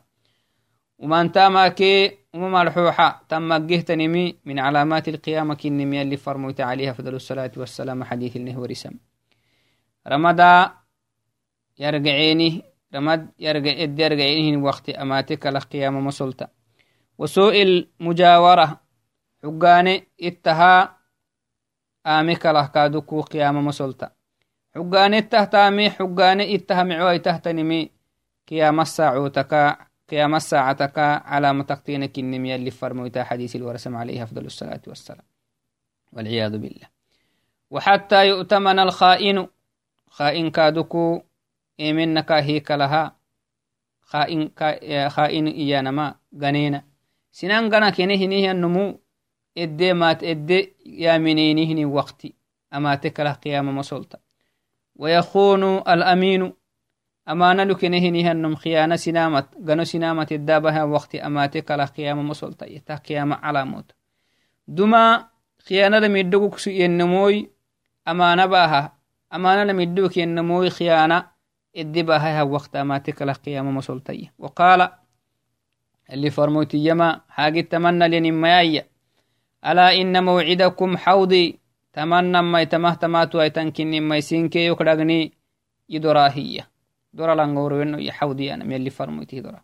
[0.99, 6.91] وما انت ما كي وما مرحوحة تم جهتنمي من علامات القيامة كنمي اللي فرموت عليه
[6.91, 8.05] أفضل الصلاة والسلام.
[8.05, 8.95] حديث النه ورسم
[10.09, 10.71] رمدا
[11.79, 12.63] يرجعيني
[12.95, 16.49] رماد يرجع إد يرجعيني وقت أماتك لقيامة مسلطة.
[17.19, 18.81] وسوء المجاورة
[19.43, 20.98] حقاني إتها
[22.07, 24.11] آمي كله كادوكو قيامة مسلطة.
[24.75, 27.91] حقاني التهتامي حقاني اتها معوي تهتنمي.
[28.49, 29.79] قيام الساعوتك
[30.11, 35.25] قيام الساعتك على متقتينك النمية اللي فرمويتا حديث الورسم عليه أفضل الصلاة والسلام.
[36.13, 36.89] والعياذ بالله.
[37.71, 39.47] وحتى يؤتمن الخائن
[40.11, 41.23] خائن كادوكو
[41.81, 43.17] إيمنك هيك لها
[44.03, 44.51] خائن
[45.09, 46.85] خائن إيانما غنينا.
[47.33, 49.01] سنان غنا كنه نيه النمو
[49.63, 50.59] ede maat ede
[51.05, 52.29] yaminenihni waqti
[52.77, 54.19] amate kalah qiyama masolta
[55.01, 56.47] wayakunu alaminu
[57.27, 63.95] amana lukenehinihannom khiyana sinamat gano sinamat edabaha waqti amate kalah qiyama masolta ita qiyama calamota
[64.77, 65.31] duma
[65.67, 67.49] khiyanada midhoguksu yennamoy
[68.05, 68.83] amana baha
[69.31, 71.19] amanada midhog yennamoy khiyana
[71.75, 74.87] edibahaha waqti amate kalah qiyama masoltaya waqala
[76.13, 78.85] اللي فرموتيما حاجة تمنى لنمايا
[79.69, 81.59] ألا إن موعدكم حوضي.
[81.93, 85.33] تمنى ما يتمه تماتو أيتنكني ما يسينكي يكرغني
[85.89, 86.69] يدراهية
[87.13, 89.61] درا لنغور إنه يحوضي أنا ميلي فرميتي درا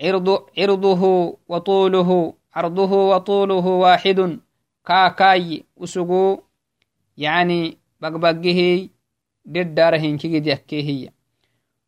[0.00, 1.02] عرض عرضه
[1.48, 2.34] وطوله.
[2.54, 4.40] عرضه وطوله واحد.
[4.86, 6.38] كاكاي أسقو
[7.16, 8.88] يعني بقبقه
[9.44, 10.16] دداره
[10.68, 11.10] كي هي.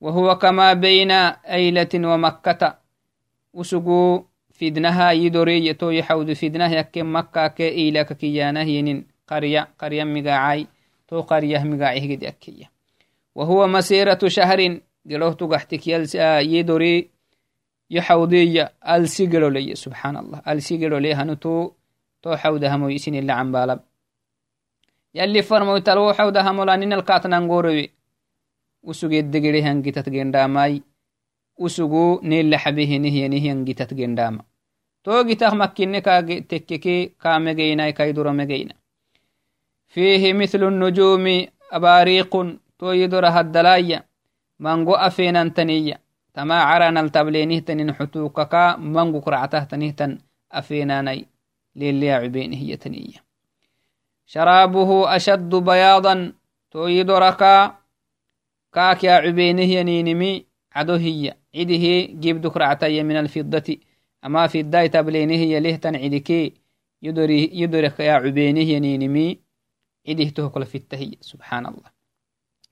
[0.01, 2.79] وهو كما بين أيلة ومكة.
[3.55, 4.25] أسقو
[4.59, 10.66] fidnaha yidoreyto yaxawdu fidnah yakke makkake ilaka kiyanah yenin qarya qarya migacai
[11.07, 12.68] to qaryah migacihged yakkeya
[13.38, 17.09] وهو مسيرة شهر قلوه تقحتك يدري
[17.90, 21.71] يحوضي ألسي قلو لي سبحان الله ألسي قلو لي هنتو
[22.23, 23.81] تو حودها مويسين اللي عن بالب
[25.14, 27.38] يلي فرمو تلو حودها مولانين الكاتنا
[35.09, 37.01] نقوروي وسوغي الدقري هنجتت جنداماي وسوغو نيل حبيه نهي نهي هنجتت جنداما تو جتاخ مكيني
[37.01, 38.75] تككي كامجينا كايدور مجينا
[39.88, 42.37] فيه مثل النجوم أباريق
[42.79, 44.05] تو يدرها الدلايا
[44.59, 46.01] مانغو أفينا تنية
[46.35, 50.18] تما عرنا التبلينه تنين حتوككا مانغو كرعته تنهتن
[50.53, 51.27] أفيناني
[51.77, 53.25] للي عبين هي تنية
[54.27, 56.33] شرابه أشد بياضا
[56.71, 57.75] تو يدركا
[58.73, 61.85] كاك يا عبينه ينينمي عدو هي عده
[62.21, 63.88] جيب دكرعتي من الفضة
[64.25, 66.55] أما في الداي تبلينه يلهتن عدكي
[67.03, 69.41] يدري يدرك يا عبينه ينينمي
[70.09, 71.91] عده تهكل في التهية سبحان الله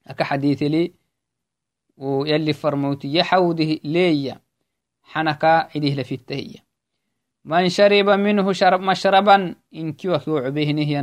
[0.07, 0.93] أكا حديث لي
[1.97, 4.41] ويلي فرموتي يحوده ليا.
[5.03, 6.67] حنكا عده لفي التهية
[7.45, 11.01] من شرب منه شرب مشربا إن كيوك يعبه نهي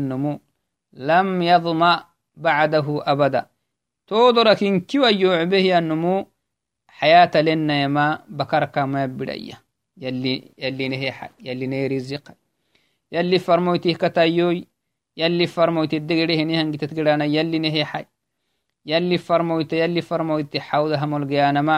[10.04, 12.36] يلي يلي نهي يلي نهي رزق.
[13.12, 14.68] يلي فرموتي كتايوي
[15.18, 18.06] يلي فرموتي الدقري هني هنجي تتقرانا يلي نهي حي.
[18.86, 21.78] يلي فرموتي يلي فرموتي حوضها ملقيانا ما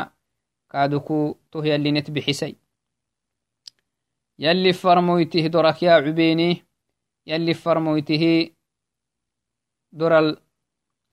[0.72, 2.56] كادوكو تو يلي نتبحسي
[4.40, 6.66] يلي فرمويته درك يا عبيني
[7.28, 8.52] يلي فرمويته
[9.92, 10.38] درال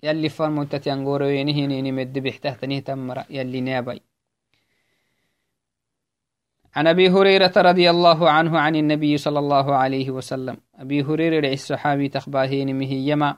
[0.02, 4.02] يلي فرموتتي انغوروينه نيني مد بحته تمر يلي نابي.
[6.74, 10.56] عن أبي هريرة رضي الله عنه عن النبي صلى الله عليه وسلم.
[10.74, 13.36] أبي هريرة الصحابي تخباهين مه يما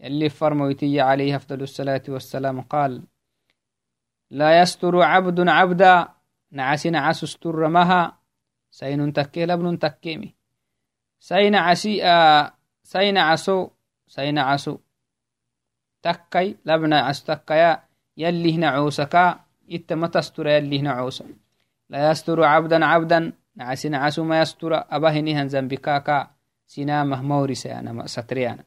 [0.00, 3.02] اللي فرمويتي عليه أفضل الصلاة والسلام قال
[4.30, 6.08] لا يستر عبد عبدا
[6.52, 8.18] نعس نعس استر مها
[8.70, 10.34] سين تكي لبن تكيمي
[11.20, 12.52] سين عسي آه
[12.82, 13.70] سين عسو
[14.06, 14.78] سين عسو.
[16.02, 17.82] تكي لبن عس تكيا
[18.16, 19.40] يلي هنا عوسكا
[19.72, 21.24] إتما تستر يلي هنا عوسا.
[21.90, 23.32] لا يستر عبدا عبدا.
[23.56, 24.72] نعس نعس ما يستر.
[24.90, 26.30] أبهني هنزن بكاكا
[26.66, 28.64] سنامه مورسي أنا ستريانا.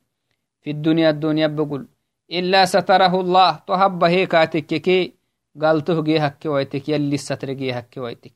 [0.61, 1.87] في الدنيا الدنيا بقول
[2.31, 3.51] إلا ستره الله.
[3.67, 5.13] تهب هيك تككي
[5.61, 8.33] قالته جي هكي ويتك يلي الستر جي هكي ويتك.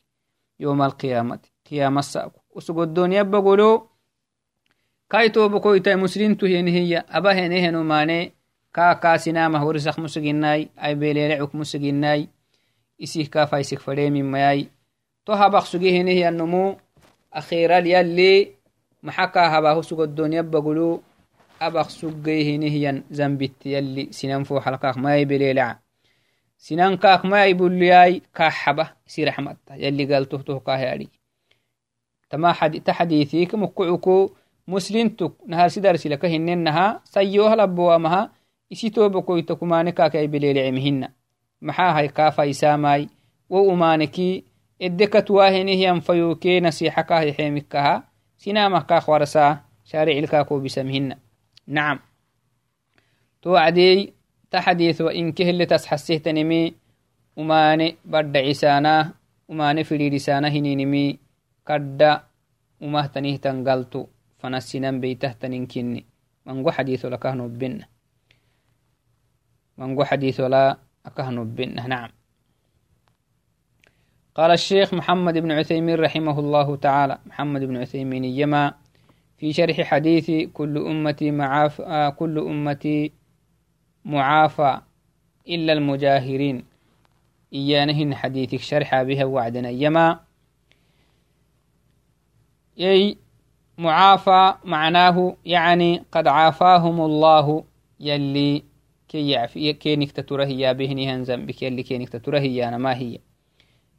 [0.60, 1.40] يوم القيامة
[1.72, 3.80] قيامة الساقو وسقو الدنيا بقولوا
[5.10, 8.32] كايتو بكويتا مسلم تهين هي أبهن هنو ماني.
[8.74, 12.30] كاكا سنامه ورسخ مسجناي أي بيليلعك مسجناي
[12.96, 14.75] isih ka faisik fadheemimayai to
[15.34, 16.78] habaq sugehinehyannomu
[17.32, 18.54] akhiral yalli
[19.02, 21.02] maxaka habahu sugodonyabagulu
[21.60, 25.82] abaq suggehinehyan zambitti yalli sinan fo halkak mayai belelaca
[26.58, 31.10] sinan kaak mayai bulliyai kaa xaba isi raxmatta yalli galtohtoh kahyadi
[32.30, 32.54] tama
[32.86, 34.36] ta xadiiثik mukucuku
[34.68, 38.30] muslintuk nahar sidarsilaka hinenaha sayyohalabowamaha
[38.70, 41.10] isi tobakoyta kumane kaakay belelece
[41.62, 43.10] maxaa hay kaafaisaamai
[43.50, 44.46] wo umaaneki
[44.80, 48.04] edekatwaahenihiyan fayokee nasiixakah yaxeemikaha
[48.38, 50.88] sinamahkaa kwarsaa shaaricilkaakobisam
[51.68, 52.00] nacam
[53.42, 54.14] to acdeey
[54.50, 56.76] ta xadiis wa inkehletas xasihtanimi
[57.36, 59.14] umaane badhacisaana
[59.48, 61.20] umaane fidhiidhisaana hininimi
[61.64, 62.24] kadda
[62.82, 64.10] umahtanihtan galtu
[64.42, 66.06] fanasinan beytahtaninkinni
[66.46, 67.86] mango xadiisolakahnobina
[69.78, 72.12] mango xadiisola akahnobina nacam
[74.36, 77.18] قال الشيخ محمد بن عثيمين رحمه الله تعالى.
[77.26, 78.74] محمد بن عثيمين يما
[79.38, 83.12] في شرح حديث كل أمتي معاف آه كل أمتي
[84.06, 84.82] معافى
[85.48, 86.66] إلا المجاهرين.
[87.54, 89.70] إيانهن حديثك شرح بها وعدنا.
[89.70, 90.20] يما
[92.78, 93.18] يي
[93.78, 97.64] معافى معناه يعني قد عافاهم الله
[98.00, 98.64] يلي
[99.08, 103.20] كي يعفي كينك تترهي بهني هنزم بك اللي كينك تترهي أنا ما هي.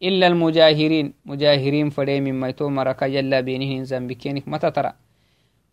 [0.02, 1.14] إلا المجاهرين.
[1.24, 4.92] مجاهرين فري من ميتو مركا يلا بينه هنزم بكينك متى ترى.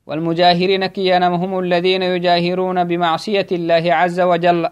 [0.06, 4.70] والمجاهرين كيانا هم الذين يجاهرون بمعصية الله عز وجل.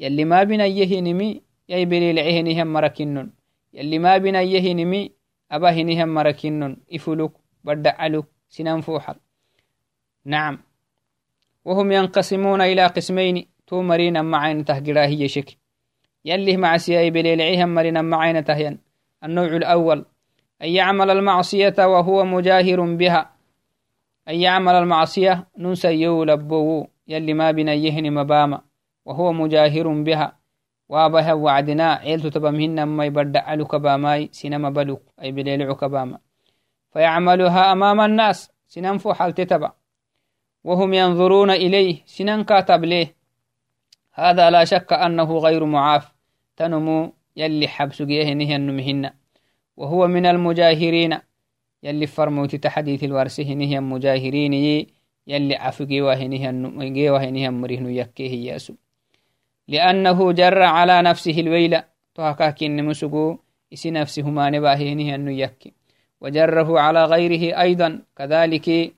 [0.00, 3.30] يلي ما بنا يهنمي يي بلي لعهنهم مركنن.
[3.74, 5.10] يلي ما بنا يهنمي
[5.50, 6.76] أباهنهم مركنن.
[6.94, 7.32] إفلوك
[7.64, 9.14] بدعلوك سنان فوحل
[10.24, 10.58] نعم.
[11.64, 13.46] وهم ينقسمون إلى قسمين.
[13.66, 15.56] تو مرينا معين تهجرا هي شك.
[16.24, 18.91] يلي مع سياي بليلعيهم مرينا معين تهين.
[19.24, 20.04] النوع الأول
[20.62, 23.30] أن يعمل المعصية وهو مجاهر بها.
[24.28, 28.60] أن يعمل المعصية ننسى يولبو يلي ما بنا يهن مباما
[29.04, 30.42] وهو مجاهر بها.
[30.92, 36.18] وابها وعدنا عيلتو تبمهن ما يبدع لكباماي سينما بلوك أي بليلع كباما
[36.92, 39.72] فيعملها أمام الناس سنن فوحل تتبع
[40.64, 43.16] وهم ينظرون إليه سنن كاتب ليه.
[44.12, 46.12] هذا لا شك أنه غير معاف.
[46.56, 49.10] تنمو يلي حبس جيه نهي النمهن
[49.76, 51.18] وهو من المجاهرين.
[51.82, 54.52] يلي فرموت تحديث الورسه نهي المجاهرين
[55.26, 58.74] يلي عفقي وهنهي وهنهي مرهن يكيه ياسو.
[59.68, 61.82] لأنه جر على نفسه الويل.
[62.14, 63.36] تهكاكين مسقو.
[63.72, 65.72] إسي نفسه ما نباهينه أنه يكي.
[66.20, 68.02] وجره على غيره أيضا.
[68.16, 68.92] كذلك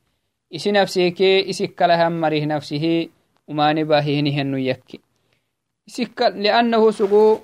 [0.54, 3.08] إسي نفسه كي إسك لها مره نفسه.
[3.48, 5.00] وما نباهينه أنه يكي.
[6.20, 7.38] لأنه سقو.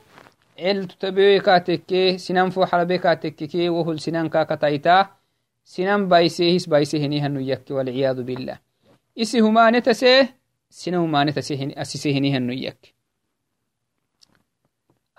[2.98, 5.10] كاتكي وهو سنان كاكتايتا
[5.64, 8.58] سنان بايسيهس بايسيهنه أنه يكي والعياذ بالله
[9.18, 10.36] إسي هما نتسيه
[10.70, 12.94] سنان هما نتسيه أسيسيهنه أنه يكي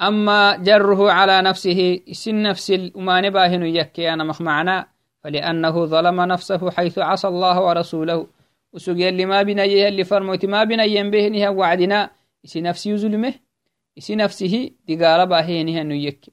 [0.01, 4.87] أما جره على نفسه سن نفس الأمان باهن يكي أنا مخمعنا
[5.23, 8.27] فلأنه ظلم نفسه حيث عصى الله ورسوله
[8.73, 12.09] وسجي اللي ما بنيه اللي فرموت ما بنيه بهنها وعدنا
[12.45, 13.33] إسي نفسي ظلمه
[14.09, 16.31] نفسه دقال باهنها نيكي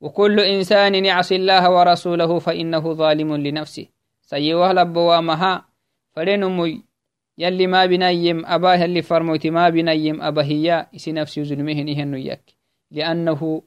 [0.00, 3.86] وكل إنسان يعصي الله ورسوله فإنه ظالم لنفسه
[4.20, 5.68] سيوه لبوامها
[6.12, 6.82] فلنمي
[7.38, 12.56] يلي ما بنيم أباه اللي فرموت ما بنيم أبهيا إسي نفسي ظلمه نهن يكي
[12.90, 13.62] لأنه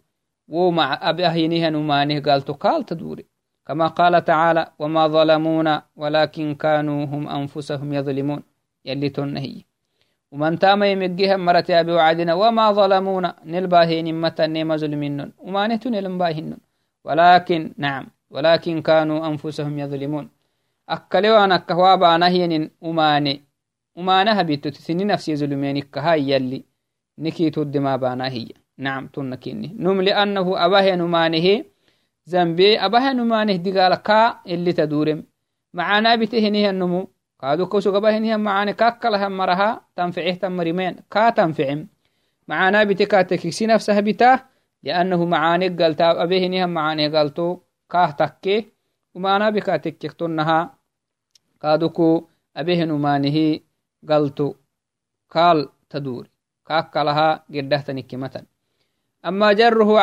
[0.48, 3.26] ومع أبهينها نمانه قال تقال تدوري
[3.66, 8.44] كما قال تعالى وما ظلمونا ولكن كانوا هم أنفسهم يظلمون
[8.86, 9.64] يلي تنهي
[10.32, 13.36] ومن تام يمجيها مرت أبي وعدنا وما ظلمونا.
[13.46, 16.58] نلباهين متى نيم ظلمين وما نتو نلباهين
[17.06, 18.08] ولكن نعم.
[18.30, 20.30] ولكن كانوا أنفسهم يظلمون.
[20.90, 23.44] أكلوا أنا كهوابا نهين أماني
[23.98, 26.64] أمانها بيتو تثني نفسي ظلمين كهاي يلي.
[27.20, 28.48] نكي تد ما بانا هي.
[28.78, 31.64] نعم تنكيني نم لأنه أباه نمانه
[32.26, 35.24] زنبي أباه نمانه دقال كا اللي تدورم.
[35.74, 37.08] معانا بتهنه النمو
[37.42, 41.88] كادو كوسو قبهنه معانا كاكلها مرها تنفعه تمرمين كا تنفعم
[42.48, 44.46] معانا بتكاتك نفسها بتاه
[44.84, 48.72] لأنه معاني قلتا أبهنه معاني قلتو كاه تكي.
[49.16, 50.78] ومانا بكاتك تنها
[51.62, 52.28] كادوكو
[52.58, 53.60] أبه نمانه
[54.10, 54.54] قلتو
[55.30, 56.30] قال تدور.
[56.68, 58.46] كاكلها قدهتنك مثلا
[59.26, 60.00] أما جره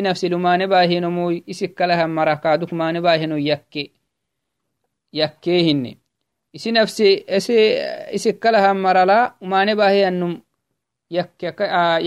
[0.00, 3.90] نفسي لما نباه نمو إسك لها مركادك ما نباه نو يكي
[5.12, 5.94] يكيهن
[6.54, 7.78] إسي نفسي إسي
[8.14, 10.42] إسك لها مرلا وما نباه النم
[11.10, 11.42] يك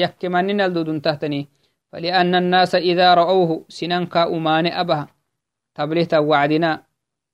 [0.02, 1.48] يك من الدودن تحتني
[1.96, 5.08] فلأن الناس إذا رأوه سننكا أمان أبها.
[5.76, 6.84] تبليت وعدنا.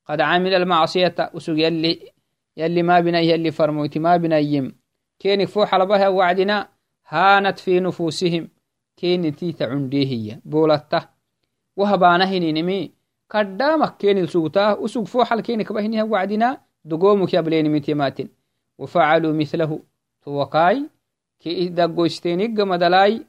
[0.06, 2.12] قد عمل المعصية أسوق يلي
[2.58, 4.76] يلي ما بنا يلي فرموتي ما بنا يم
[5.20, 6.68] كينك فوح لبها وعدنا.
[7.12, 8.50] هانت في نفوسهم.
[8.98, 11.10] كين تيتا عنديه بولتا.
[11.78, 12.92] وهبانهن نمي.
[13.30, 18.18] قدامك كين السوتا أسوق فوح الكينك بهنها وعدنا دقومك يبلين متيمات
[18.78, 19.80] وفعلوا مثله.
[20.22, 20.90] توقاي.
[21.40, 23.26] كي دقو استينيق مدلاي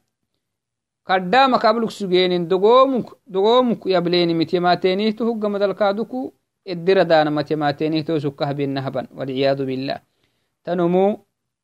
[1.07, 3.07] قدامك أبلك سجين دقومك.
[3.27, 6.33] دقومك يبلين متيماتيني تهق مدلكادكو
[6.69, 10.01] الدر دانا متيماتيني توسكه بالنهبا والعياذ بالله.
[10.65, 11.19] تنمو.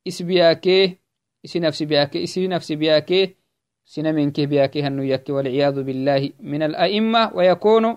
[0.09, 0.97] isbiyaakee
[1.49, 3.35] isi nafsi biyake isi nafsi biyake
[3.85, 7.97] sinamenkeh biyake hanu yakke walciyadu billahi min ala'imma wayakunu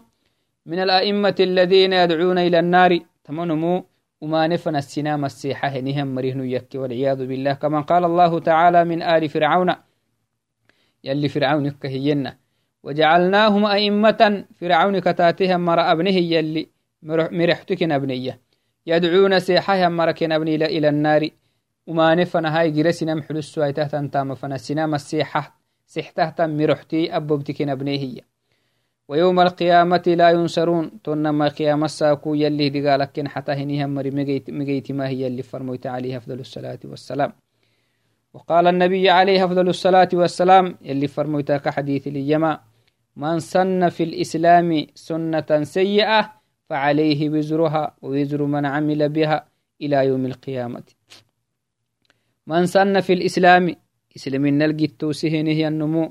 [0.66, 3.00] من الأئمة الذين يدعون إلى النار.
[3.24, 3.86] تمنمو
[4.22, 7.54] وما نفن السنام السيحة هنهم مريهن يكي والعياذ بالله.
[7.54, 9.70] كما قال الله تعالى من آل فرعون
[11.04, 12.38] يلي فرعون كهينا.
[12.84, 16.68] وجعلناهم أئمة فرعون كتاتهم مر أبنه يلي
[17.32, 18.40] مرحتك أبنية.
[18.88, 21.30] يدعون سيحة مركن أبني إلى النار.
[23.44, 28.22] سواي تهتن تام فنا سنام السيحة سحته مرحتي أبوبتك نبنيه
[29.08, 34.12] ويوم القيامة لا ينصرون تنما قيام الساكو يلي دقالك حتى هنيها مري
[34.50, 37.34] مجيت ما هي اللي فرميت عليه أفضل الصلاة والسلام.
[38.34, 42.60] وقال النبي عليه أفضل الصلاة والسلام يلي فرميت كحديث اليما
[43.15, 46.34] من سن في الإسلام سنة سيئة
[46.69, 49.48] فعليه وزرها ووزر من عمل بها
[49.82, 50.84] إلى يوم القيامة.
[52.52, 53.75] من سن في الإسلام
[54.15, 56.04] إسلامنا الجتوسه نهي النمو.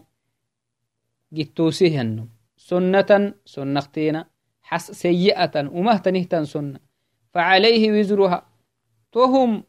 [1.33, 2.29] جتوسه النمو.
[2.57, 3.11] سنة
[3.45, 4.17] سنختين
[4.63, 6.81] حس سيئة ومهتنهتن سنة.
[7.35, 8.41] فعليه وزرها.
[9.13, 9.65] توهم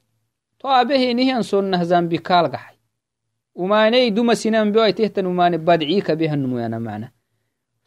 [0.60, 2.76] توابه نهي سنة ذنبي كالغحي.
[3.56, 7.12] وماني دوما سنان بيوي تهتن وماني بدعيك بها النمو أنا معنا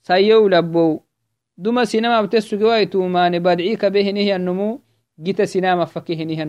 [0.02, 1.00] سيو لبو.
[1.58, 4.80] دوما سينما بتسو جواي توماني بدعيك به نهي النمو
[5.20, 6.42] جيت سينما فكيه نهي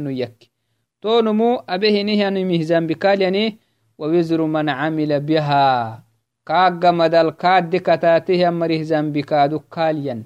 [1.06, 3.58] النو يك تونمو أبهنهن ذنبي كاليني
[3.97, 6.03] ووزر من عمل بها.
[6.45, 10.24] كاغا مدل كاد كتاته مريه ذنبي كادو كاليا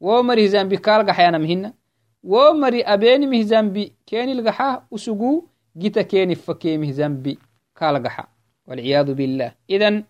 [0.00, 1.74] ومريه ذنبي كالغا حيانا مهنا
[2.22, 5.44] ومري أبين مه ذنبي كيني الغحا أسقو
[5.78, 7.38] جيتا كيني فكيمه ذنبي
[7.76, 8.26] كالغحا
[8.66, 9.52] والعياذ بالله.
[9.70, 10.04] إذن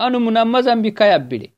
[0.00, 1.50] أنو منما ذنبي كيبلي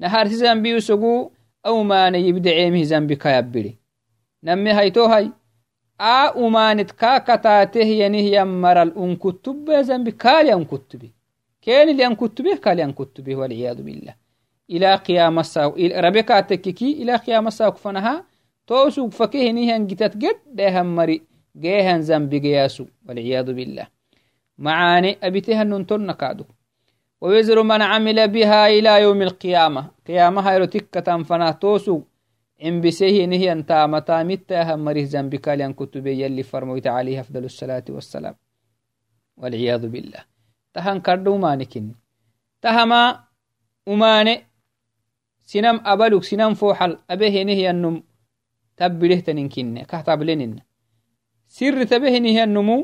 [0.00, 1.30] نهار ذنبي أسقو
[1.66, 3.74] أو ما نيبدعيمه ذنبي كيبلي
[4.44, 5.32] نمي هيتو هاي.
[6.02, 11.08] A umanit ka katateh yanih yammaral un kutube zambi kali an kutubi
[11.60, 14.14] kenili an kutube kali an kutubi waliyadu billah
[14.68, 15.60] ila qiyama sa
[16.04, 18.24] rabe ka tekiki ila qiyama sa kufanaha
[18.70, 21.22] توسوق فكهني هنجتت قد ده مري
[21.56, 23.86] جيهن زنبي جياسو والعياذ بالله
[24.58, 26.44] معاني أبيتها ننتن كادو
[27.20, 32.02] ووزر من عمل بها إلى يوم القيامة قيامة هايرو تكة فنا توسوق
[32.64, 37.84] إن بسيه نهي أنت متى متى مريه ذنبك لأن كتب يلي فرموت عليه أفضل الصلاة
[37.88, 38.34] والسلام
[39.36, 40.22] والعياذ بالله.
[40.74, 41.94] تهان كردو مانكين
[42.62, 43.24] تهما
[43.88, 44.34] أماني
[45.42, 48.02] سنم أبلوك سنم فوحل أبيه نهي النم
[48.76, 50.60] تبله تنكين كهتاب لنن
[51.48, 52.78] سر تبه نهي النمو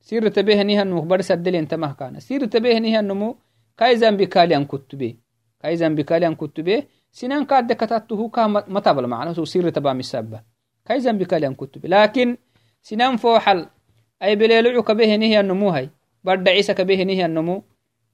[0.00, 3.36] سر تبه نهي النمو بر سدل انت مهكانا سر تبه نهي النمو
[3.78, 5.14] كاي ذنبك لأن كتبه.
[5.60, 6.82] كاي ذنبك لأن كتبه
[7.12, 10.42] سنان كاد كتاتو كا متابل معنا سو سير تبع مسابة.
[10.86, 11.86] كاي زنبي كاليان كتب.
[11.86, 12.36] لكن
[12.82, 13.66] سنان فوحل
[14.22, 15.90] أي بليلوعو كبه نهي النمو هاي.
[16.24, 17.62] برد عيسى كبه نهي النمو.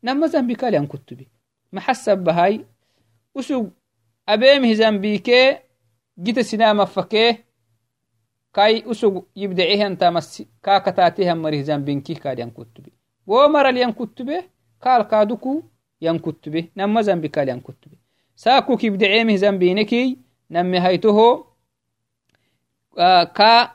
[0.04, 1.26] نما زنبي كاليان كتب.
[1.72, 2.64] محسب بهاي.
[3.34, 3.68] وسو
[4.28, 5.58] أبيم هزان بيكي
[6.18, 7.38] جيت سنام فكي
[8.54, 12.92] كاي أسوغ يبدعيه أنت مس كا كتاتيه مريه زنبين كي كاد ينكتبي
[13.26, 14.42] ومر اليان كتبي
[14.82, 15.62] كال كادوكو
[16.00, 17.93] ينكتبي نما زنبي كاليان كتبي
[18.36, 20.18] ساكو كيف دعيمه زنبينكي
[20.50, 21.44] نمي هيتهو
[22.98, 23.70] آه كا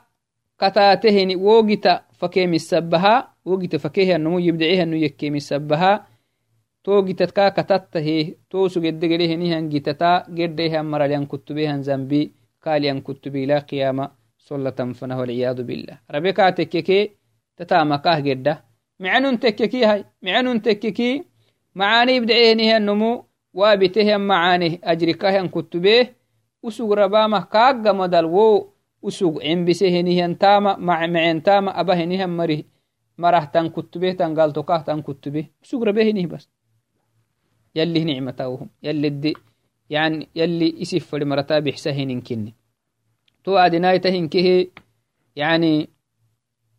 [0.59, 6.07] كتاتهن ووغتا فكيم السبها ووغتا فكيه النمو يبدعيه أنو يكيم السبها
[6.83, 12.31] تو جتتكا كتاته تو سجد جريه نيهن جتتا جرديه مرا لين كتبيه زنبي
[12.65, 15.97] قال ين كتبي لا قيامة صلة فنه والعياذ بالله.
[16.11, 17.11] ربك تككي
[17.57, 18.63] تتا مكاه جدة
[18.99, 21.23] معنون تككي هاي معنون تككي
[21.75, 26.09] معاني بدعيه نيهن نمو وابتهم معانه أجر كهن كتبه
[26.67, 28.73] أسوغ رباما كاقا مدال وو
[29.07, 32.63] أسوغ عم بسهنه انتاما مع معين تاما أبهنه مره
[33.17, 35.45] مره تن كتبه تن قلتو كه تن كتبه.
[35.63, 36.49] أسوغ ربهنه بس.
[37.75, 39.33] يلي نعمتاوهم يلي دي
[39.89, 42.51] يعني يلي إسف المرتا بحسهن كن
[43.43, 44.67] تو أدنايتهن كه
[45.35, 45.89] يعني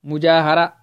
[0.04, 0.74] مجاهرة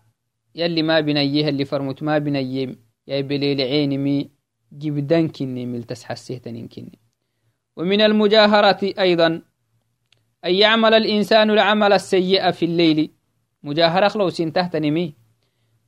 [0.55, 2.75] يلي ما بنيه اللي فرمت ما بنيه
[3.07, 4.29] يا بليل عيني مي
[4.71, 6.99] جبدان كني ملتس حسيتن كني
[7.77, 9.41] ومن المجاهرة أيضا
[10.45, 13.11] أن يعمل الإنسان العمل السيء في الليل.
[13.63, 15.15] مجاهرة خلو تحت نمي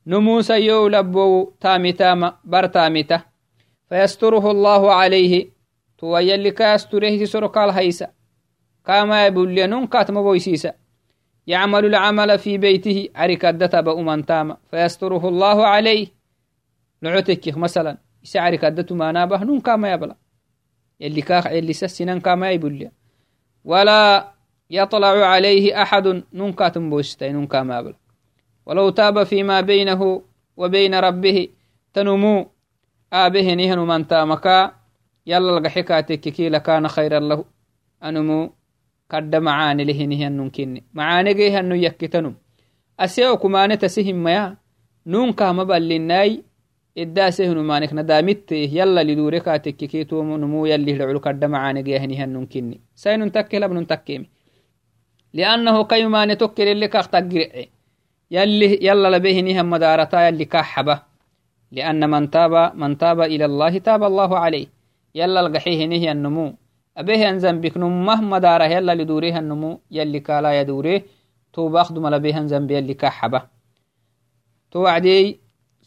[0.07, 3.23] نموس يو لبو تامي تاما بر تامته
[3.89, 5.49] فيستره الله عليه.
[5.97, 8.11] تو يلي كاستره سرق الهيسا
[8.85, 10.73] كما يقول لنون كاتم بويسيسا
[11.47, 13.09] يعمل العمل في بيته.
[13.15, 16.07] عركة دتب أمان تاما فيستره الله عليه.
[17.01, 17.97] لعتك مثلا.
[18.23, 20.15] Isacari kaddatu manabah nun kama yabla
[20.99, 22.91] يلي كاخ يلي سسنان كما يبلي.
[23.63, 24.31] ولا
[24.69, 27.95] يطلع عليه أحد ننكا تنبوستي ننكا مابل
[28.65, 30.21] ولو تاب فيما بينه
[30.57, 31.47] وبين ربه
[31.93, 32.47] تنمو.
[33.13, 34.71] آبه نهن من تامكا.
[35.25, 37.45] يلا القحكا تككي لكان خيرا له.
[38.03, 38.53] أنمو
[39.09, 42.35] قد معاني له نهن ننكني معاني جيهن نيكتنم
[42.99, 44.57] أسيوكو ماني تسهم ميا
[45.07, 45.51] ننكا
[46.97, 54.29] مبلناي iddaasehnumanek nadamitte yalla lidure katekkikeetonumu yalli hidaculu kadda macaanegeyahnihanun kinni sainun takke labnun takkemi
[55.33, 57.69] liannahu kayumane tokkelelle kak taggirece
[58.29, 61.05] yalli yalla labehinihan madarata yalli ka xaba
[61.71, 64.67] lianna man taaba man taaba ila allahi taaba allahu calayh
[65.13, 66.57] yalla lgaxehinihiyannumu
[66.95, 71.05] abehan zambiknumah madara yalla lidurehannumu yalli kala yadure
[71.51, 73.49] tobakduma labehan zambi yalli ka xaba
[74.71, 75.39] to wacdey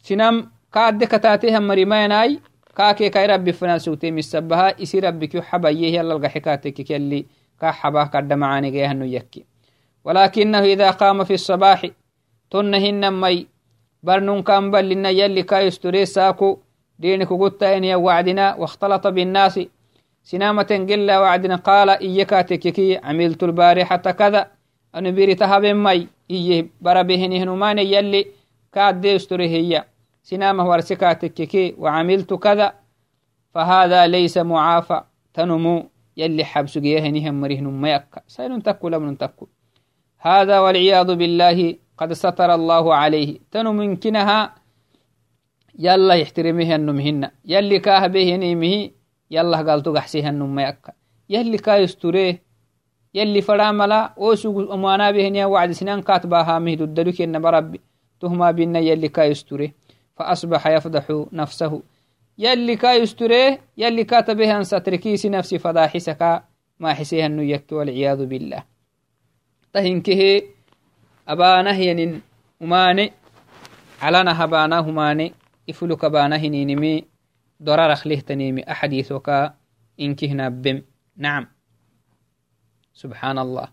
[0.03, 2.41] sinam kaadde kataatehan marimayanai
[2.75, 7.27] kaakee kai rabbi fanan sugte misabaha isi rabbikyo xabaye yalalgaxe kaatekik yalli
[7.61, 9.45] kaa xabah kadda macaanigayahanu yakki
[10.05, 11.91] walakinahu ida qaama fi الصباح
[12.51, 13.47] tonna hinamai
[14.03, 16.61] barnunkan balina yalli ka yustore saako
[16.99, 19.61] dini kugutainiya wacdina واختلط بالناس
[20.25, 24.51] سنامة قلا وعدنا قال إيكاتككي عملت البارحة كذا
[24.95, 28.27] أنا بيري تهب مي إيه بربهنه نمان يلي
[28.73, 29.07] كاد
[30.23, 32.75] سنامه ورسكاتككي وعملت كذا
[33.55, 35.01] فهذا ليس معافى.
[35.35, 39.49] تنمو يلي حبس جيهنهم مرهن يكا سيلون تكو لمن تكو.
[40.19, 43.39] هذا والعياذ بالله قد ستر الله عليه.
[43.51, 44.55] تنو ممكنها
[45.79, 48.91] يلا يحترمه النمهن يلي كاه به نيمه
[49.31, 50.93] يلا قالتو قحسيها النم يكا
[51.29, 52.43] يلي كا يستريه
[53.15, 57.81] يلي فراملا وسوق أمانا بهن وعد سنان كاتباها مهد الدلوك إن بربي.
[58.21, 59.75] تهما بنا يلي كا يستريه
[60.17, 61.83] فأصبح يفضح نفسه.
[62.39, 66.43] يلي كا يستريه يلي كاتبه أن ستركيس نفسي فضاحسك
[66.81, 68.63] ما حسيها النيك والعياذ بالله.
[69.73, 70.43] تهنكه
[71.29, 72.21] أبانه ينن
[72.63, 73.13] أماني
[74.03, 75.35] علنا هبانه ماني
[75.71, 77.05] إفلك بانه نينمي
[77.63, 79.53] ضرر له تنيمي أحاديثك
[80.01, 80.83] إنك هنا بم
[81.17, 81.47] نعم.
[82.95, 83.69] سبحان الله.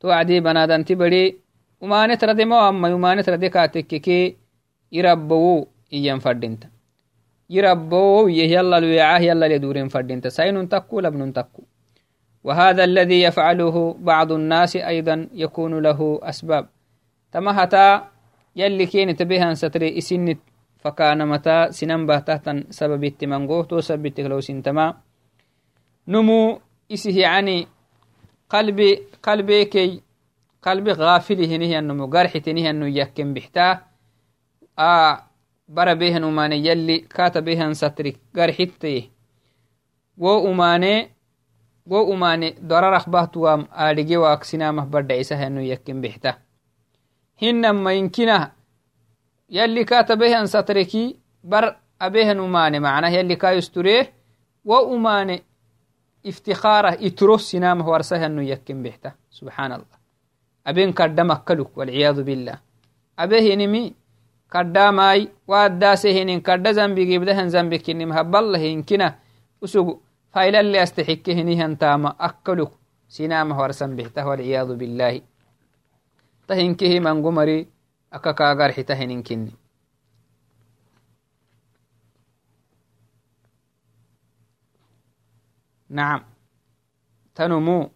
[0.00, 1.40] توعدي بنادن تبري
[2.06, 3.48] نتردي ما أما وما نتردي
[4.92, 6.64] كاتككي يربو إيان فردنت
[7.50, 11.62] يربو يلا الوعاه يلا لدورين فردنت سين تكو لبن تكو
[12.44, 16.68] وهذا الذي يفعله بعض الناس أيضا يكون له أسباب
[17.32, 18.08] تمهتا
[18.56, 20.38] يلي كين تبيها ستري إسنت
[20.78, 24.94] فكان متى سنن تحت سبب التمنغو تو سبت لو سنتما
[26.08, 26.60] نمو
[26.92, 27.66] إسه يعني
[28.48, 28.90] قلبي
[29.22, 30.02] قلبي كي
[30.62, 33.89] قلبي غافل هنه النمو قرح تنه النو يكن بحتا
[34.76, 35.22] a
[35.68, 38.50] bara behen umane yalli kata behen satri gar
[40.16, 41.10] wo umane
[41.86, 46.38] wo umane dararak bahtuwam adige waaksinamah badhaisahanu yakin bihta.
[47.40, 48.52] Hinan mainkinah
[49.48, 54.06] yalli kata behen satreki bar abehen umane macnah yalli kayustureh
[54.64, 55.42] wo umane
[56.22, 59.16] iftikarah ituro sinamah warsahanu yakin bihta.
[59.30, 60.00] Subxaan allah
[60.64, 62.58] aben kaddhamakkaluk walciyadu billah.
[63.16, 63.94] Abehinimi
[64.54, 69.18] والعياذ بالله أبيه نمي كرداماي واداسه هنين كرد زنبي جيبدهن زنبي كني مهب الله إنكنا
[69.64, 72.70] أسوق فايلا اللي أستحكه نيهن تاما أكلك
[73.08, 75.20] سنامه ورسن بحته والعياذ بالله
[76.48, 77.68] تهنكه من قمري
[78.10, 79.52] akka kaagar xita hininkini
[85.90, 86.22] نعم
[87.34, 87.90] تنمو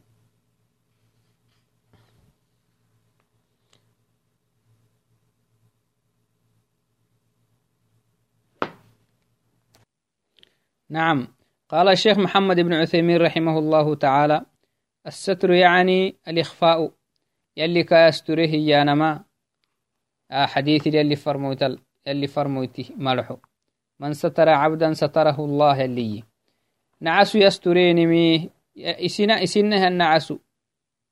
[10.91, 11.29] نعم.
[11.69, 14.43] قال الشيخ محمد بن عثيمين رحمه الله تعالى
[15.07, 16.91] الستر يعني الإخفاء
[17.57, 19.25] يلي كاستره يانما
[20.31, 21.65] حديث يلي فرموت
[22.07, 23.37] يلي فرموتي ملحو.
[24.01, 26.23] من ستر عبدا ستره الله اللي
[27.01, 30.35] نعس يسترين مي إسنا إسنها النعس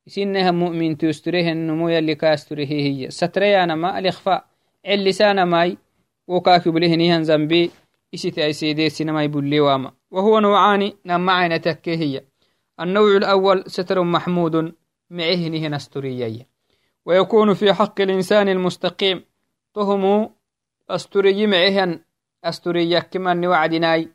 [0.08, 3.10] إسنها مؤمن تستريه النمو يلي كاستريه هي.
[3.10, 4.44] ستريانا ما الإخفاء.
[4.86, 5.78] اللسان ماي
[6.26, 7.70] وكاكب له نيهن زنبي.
[8.14, 9.92] سينما يبولي واما.
[10.10, 12.28] وهو نوعان نمعين تكهية
[12.80, 14.74] النوع الأول ستر محمود
[15.10, 16.46] معه نهن استريي
[17.06, 19.24] ويكون في حق الإنسان المستقيم.
[19.74, 20.30] تهم
[20.90, 22.00] أستري معهن
[22.44, 24.08] أستري كمن وعدناي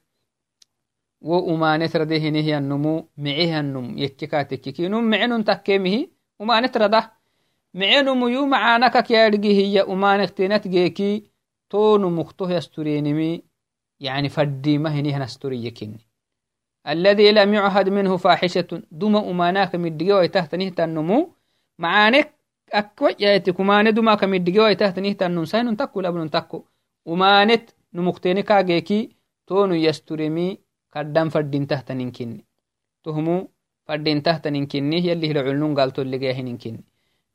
[1.21, 6.07] وما نترده نهي النمو معها النم يككاتككي نم معن تكيمه
[6.39, 7.11] وما نترده
[7.73, 9.81] معن يو معانك كيارجي هي.
[9.81, 11.31] وما نختنت جيكي.
[11.69, 13.46] تون مختوه يسترينمي
[13.99, 16.07] يعني فدي ما هني هنا يكني
[16.87, 21.33] الذي لم يعهد منه فاحشة دم أماناك من الدقوة تحت نهت النمو.
[21.79, 22.33] معانك
[22.73, 25.45] أكو يأتيك أمانة دم أماناك من الدقوة تحت نهت النمو.
[25.45, 26.63] سين انتكو لابن انتكو
[27.07, 29.09] أمانة نمكتينك أغيكي
[29.47, 30.59] تونو يسترمي
[30.95, 32.45] قدام فدين تحت ننكني
[33.03, 33.47] تهمو
[33.85, 36.83] فدين تحت ننكني هي اللي العلنون قالتو اللي جاه ننكني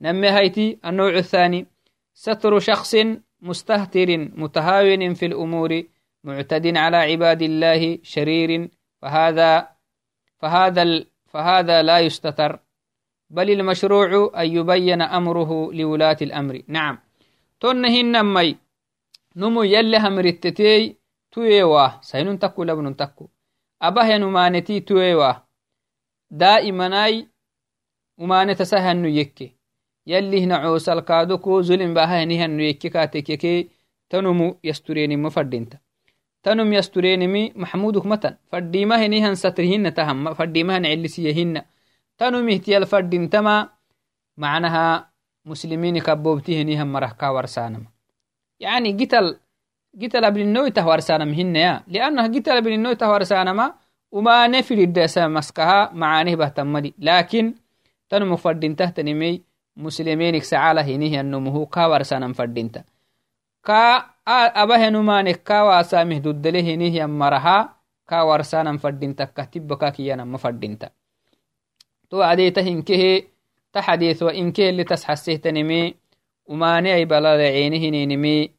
[0.01, 1.67] نمي هايتي النوع الثاني.
[2.15, 2.95] ستر شخص
[3.41, 5.83] مستهتر متهاون في الأمور.
[6.25, 8.71] معتد على عباد الله شرير
[9.03, 9.69] فهذا
[10.39, 12.59] فهذا فهذا لا يستتر.
[13.31, 16.63] بل المشروع أن يبين أمره لولاة الأمر.
[16.69, 16.99] نعم.
[17.61, 18.59] تنهن مي
[19.37, 20.97] نمو يلها مرتتي
[21.33, 22.01] تويوا.
[22.01, 23.29] سينون تكو لبن تكو.
[23.83, 25.33] أبه نمانتي تويوا.
[26.31, 27.29] دائما أي
[28.19, 29.57] ومانت سهن يكي
[30.07, 33.71] يلي هنا عوسى الكادوكو ظلم بها نهن يكي كاتكيكي.
[34.11, 35.79] تنمو يستريني مفردينتا.
[36.43, 41.63] تنم يستريني محمودك متن فرديما هنهن سترهن تهم فرديما هن علسيهن
[42.87, 43.75] fadintama
[44.37, 45.11] macnaha
[45.45, 47.91] muslimini kabobtihinihan marahka warsanama
[48.63, 49.43] yani gital
[49.91, 53.75] gital ablinnoitah warsanam hinaya liannah gital ablinnoitah warsanama
[54.13, 57.59] umane filidasa maskaha macanih bahtamadi lakin
[58.07, 59.43] tanumu fadintahtanimey
[59.75, 62.87] muslimenik sacala hinihiannumuhu ka warsanam fadinta
[63.67, 64.12] ka abahenumanek ka wasamih duddale hinihian maraha ka warsanam fadinta kahtibaka
[69.91, 70.91] kiyanama fadinta
[72.11, 73.33] to adeeta hinkehe
[73.73, 75.95] تحديث وإن كيل تسحسه تنمي
[76.47, 78.51] وماني أي بلا عينه نينمي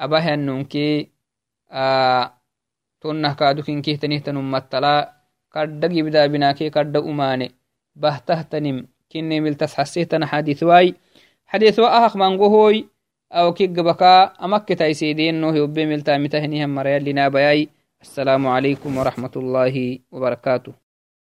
[0.00, 1.10] أباها النونكي
[1.70, 2.32] آه
[3.00, 5.12] تنه كادوك إن كيه تنه تنمتلا
[5.52, 7.54] كرد جبدا بناكي كرد أماني
[7.96, 10.24] بهته تنم كني مل تسحسه تن
[13.34, 17.68] أو كيك بكا أمك تايسيدين نوه يبي ملتا متهنهم مريال لنا بياي
[18.02, 20.83] السلام عليكم ورحمة الله وبركاته.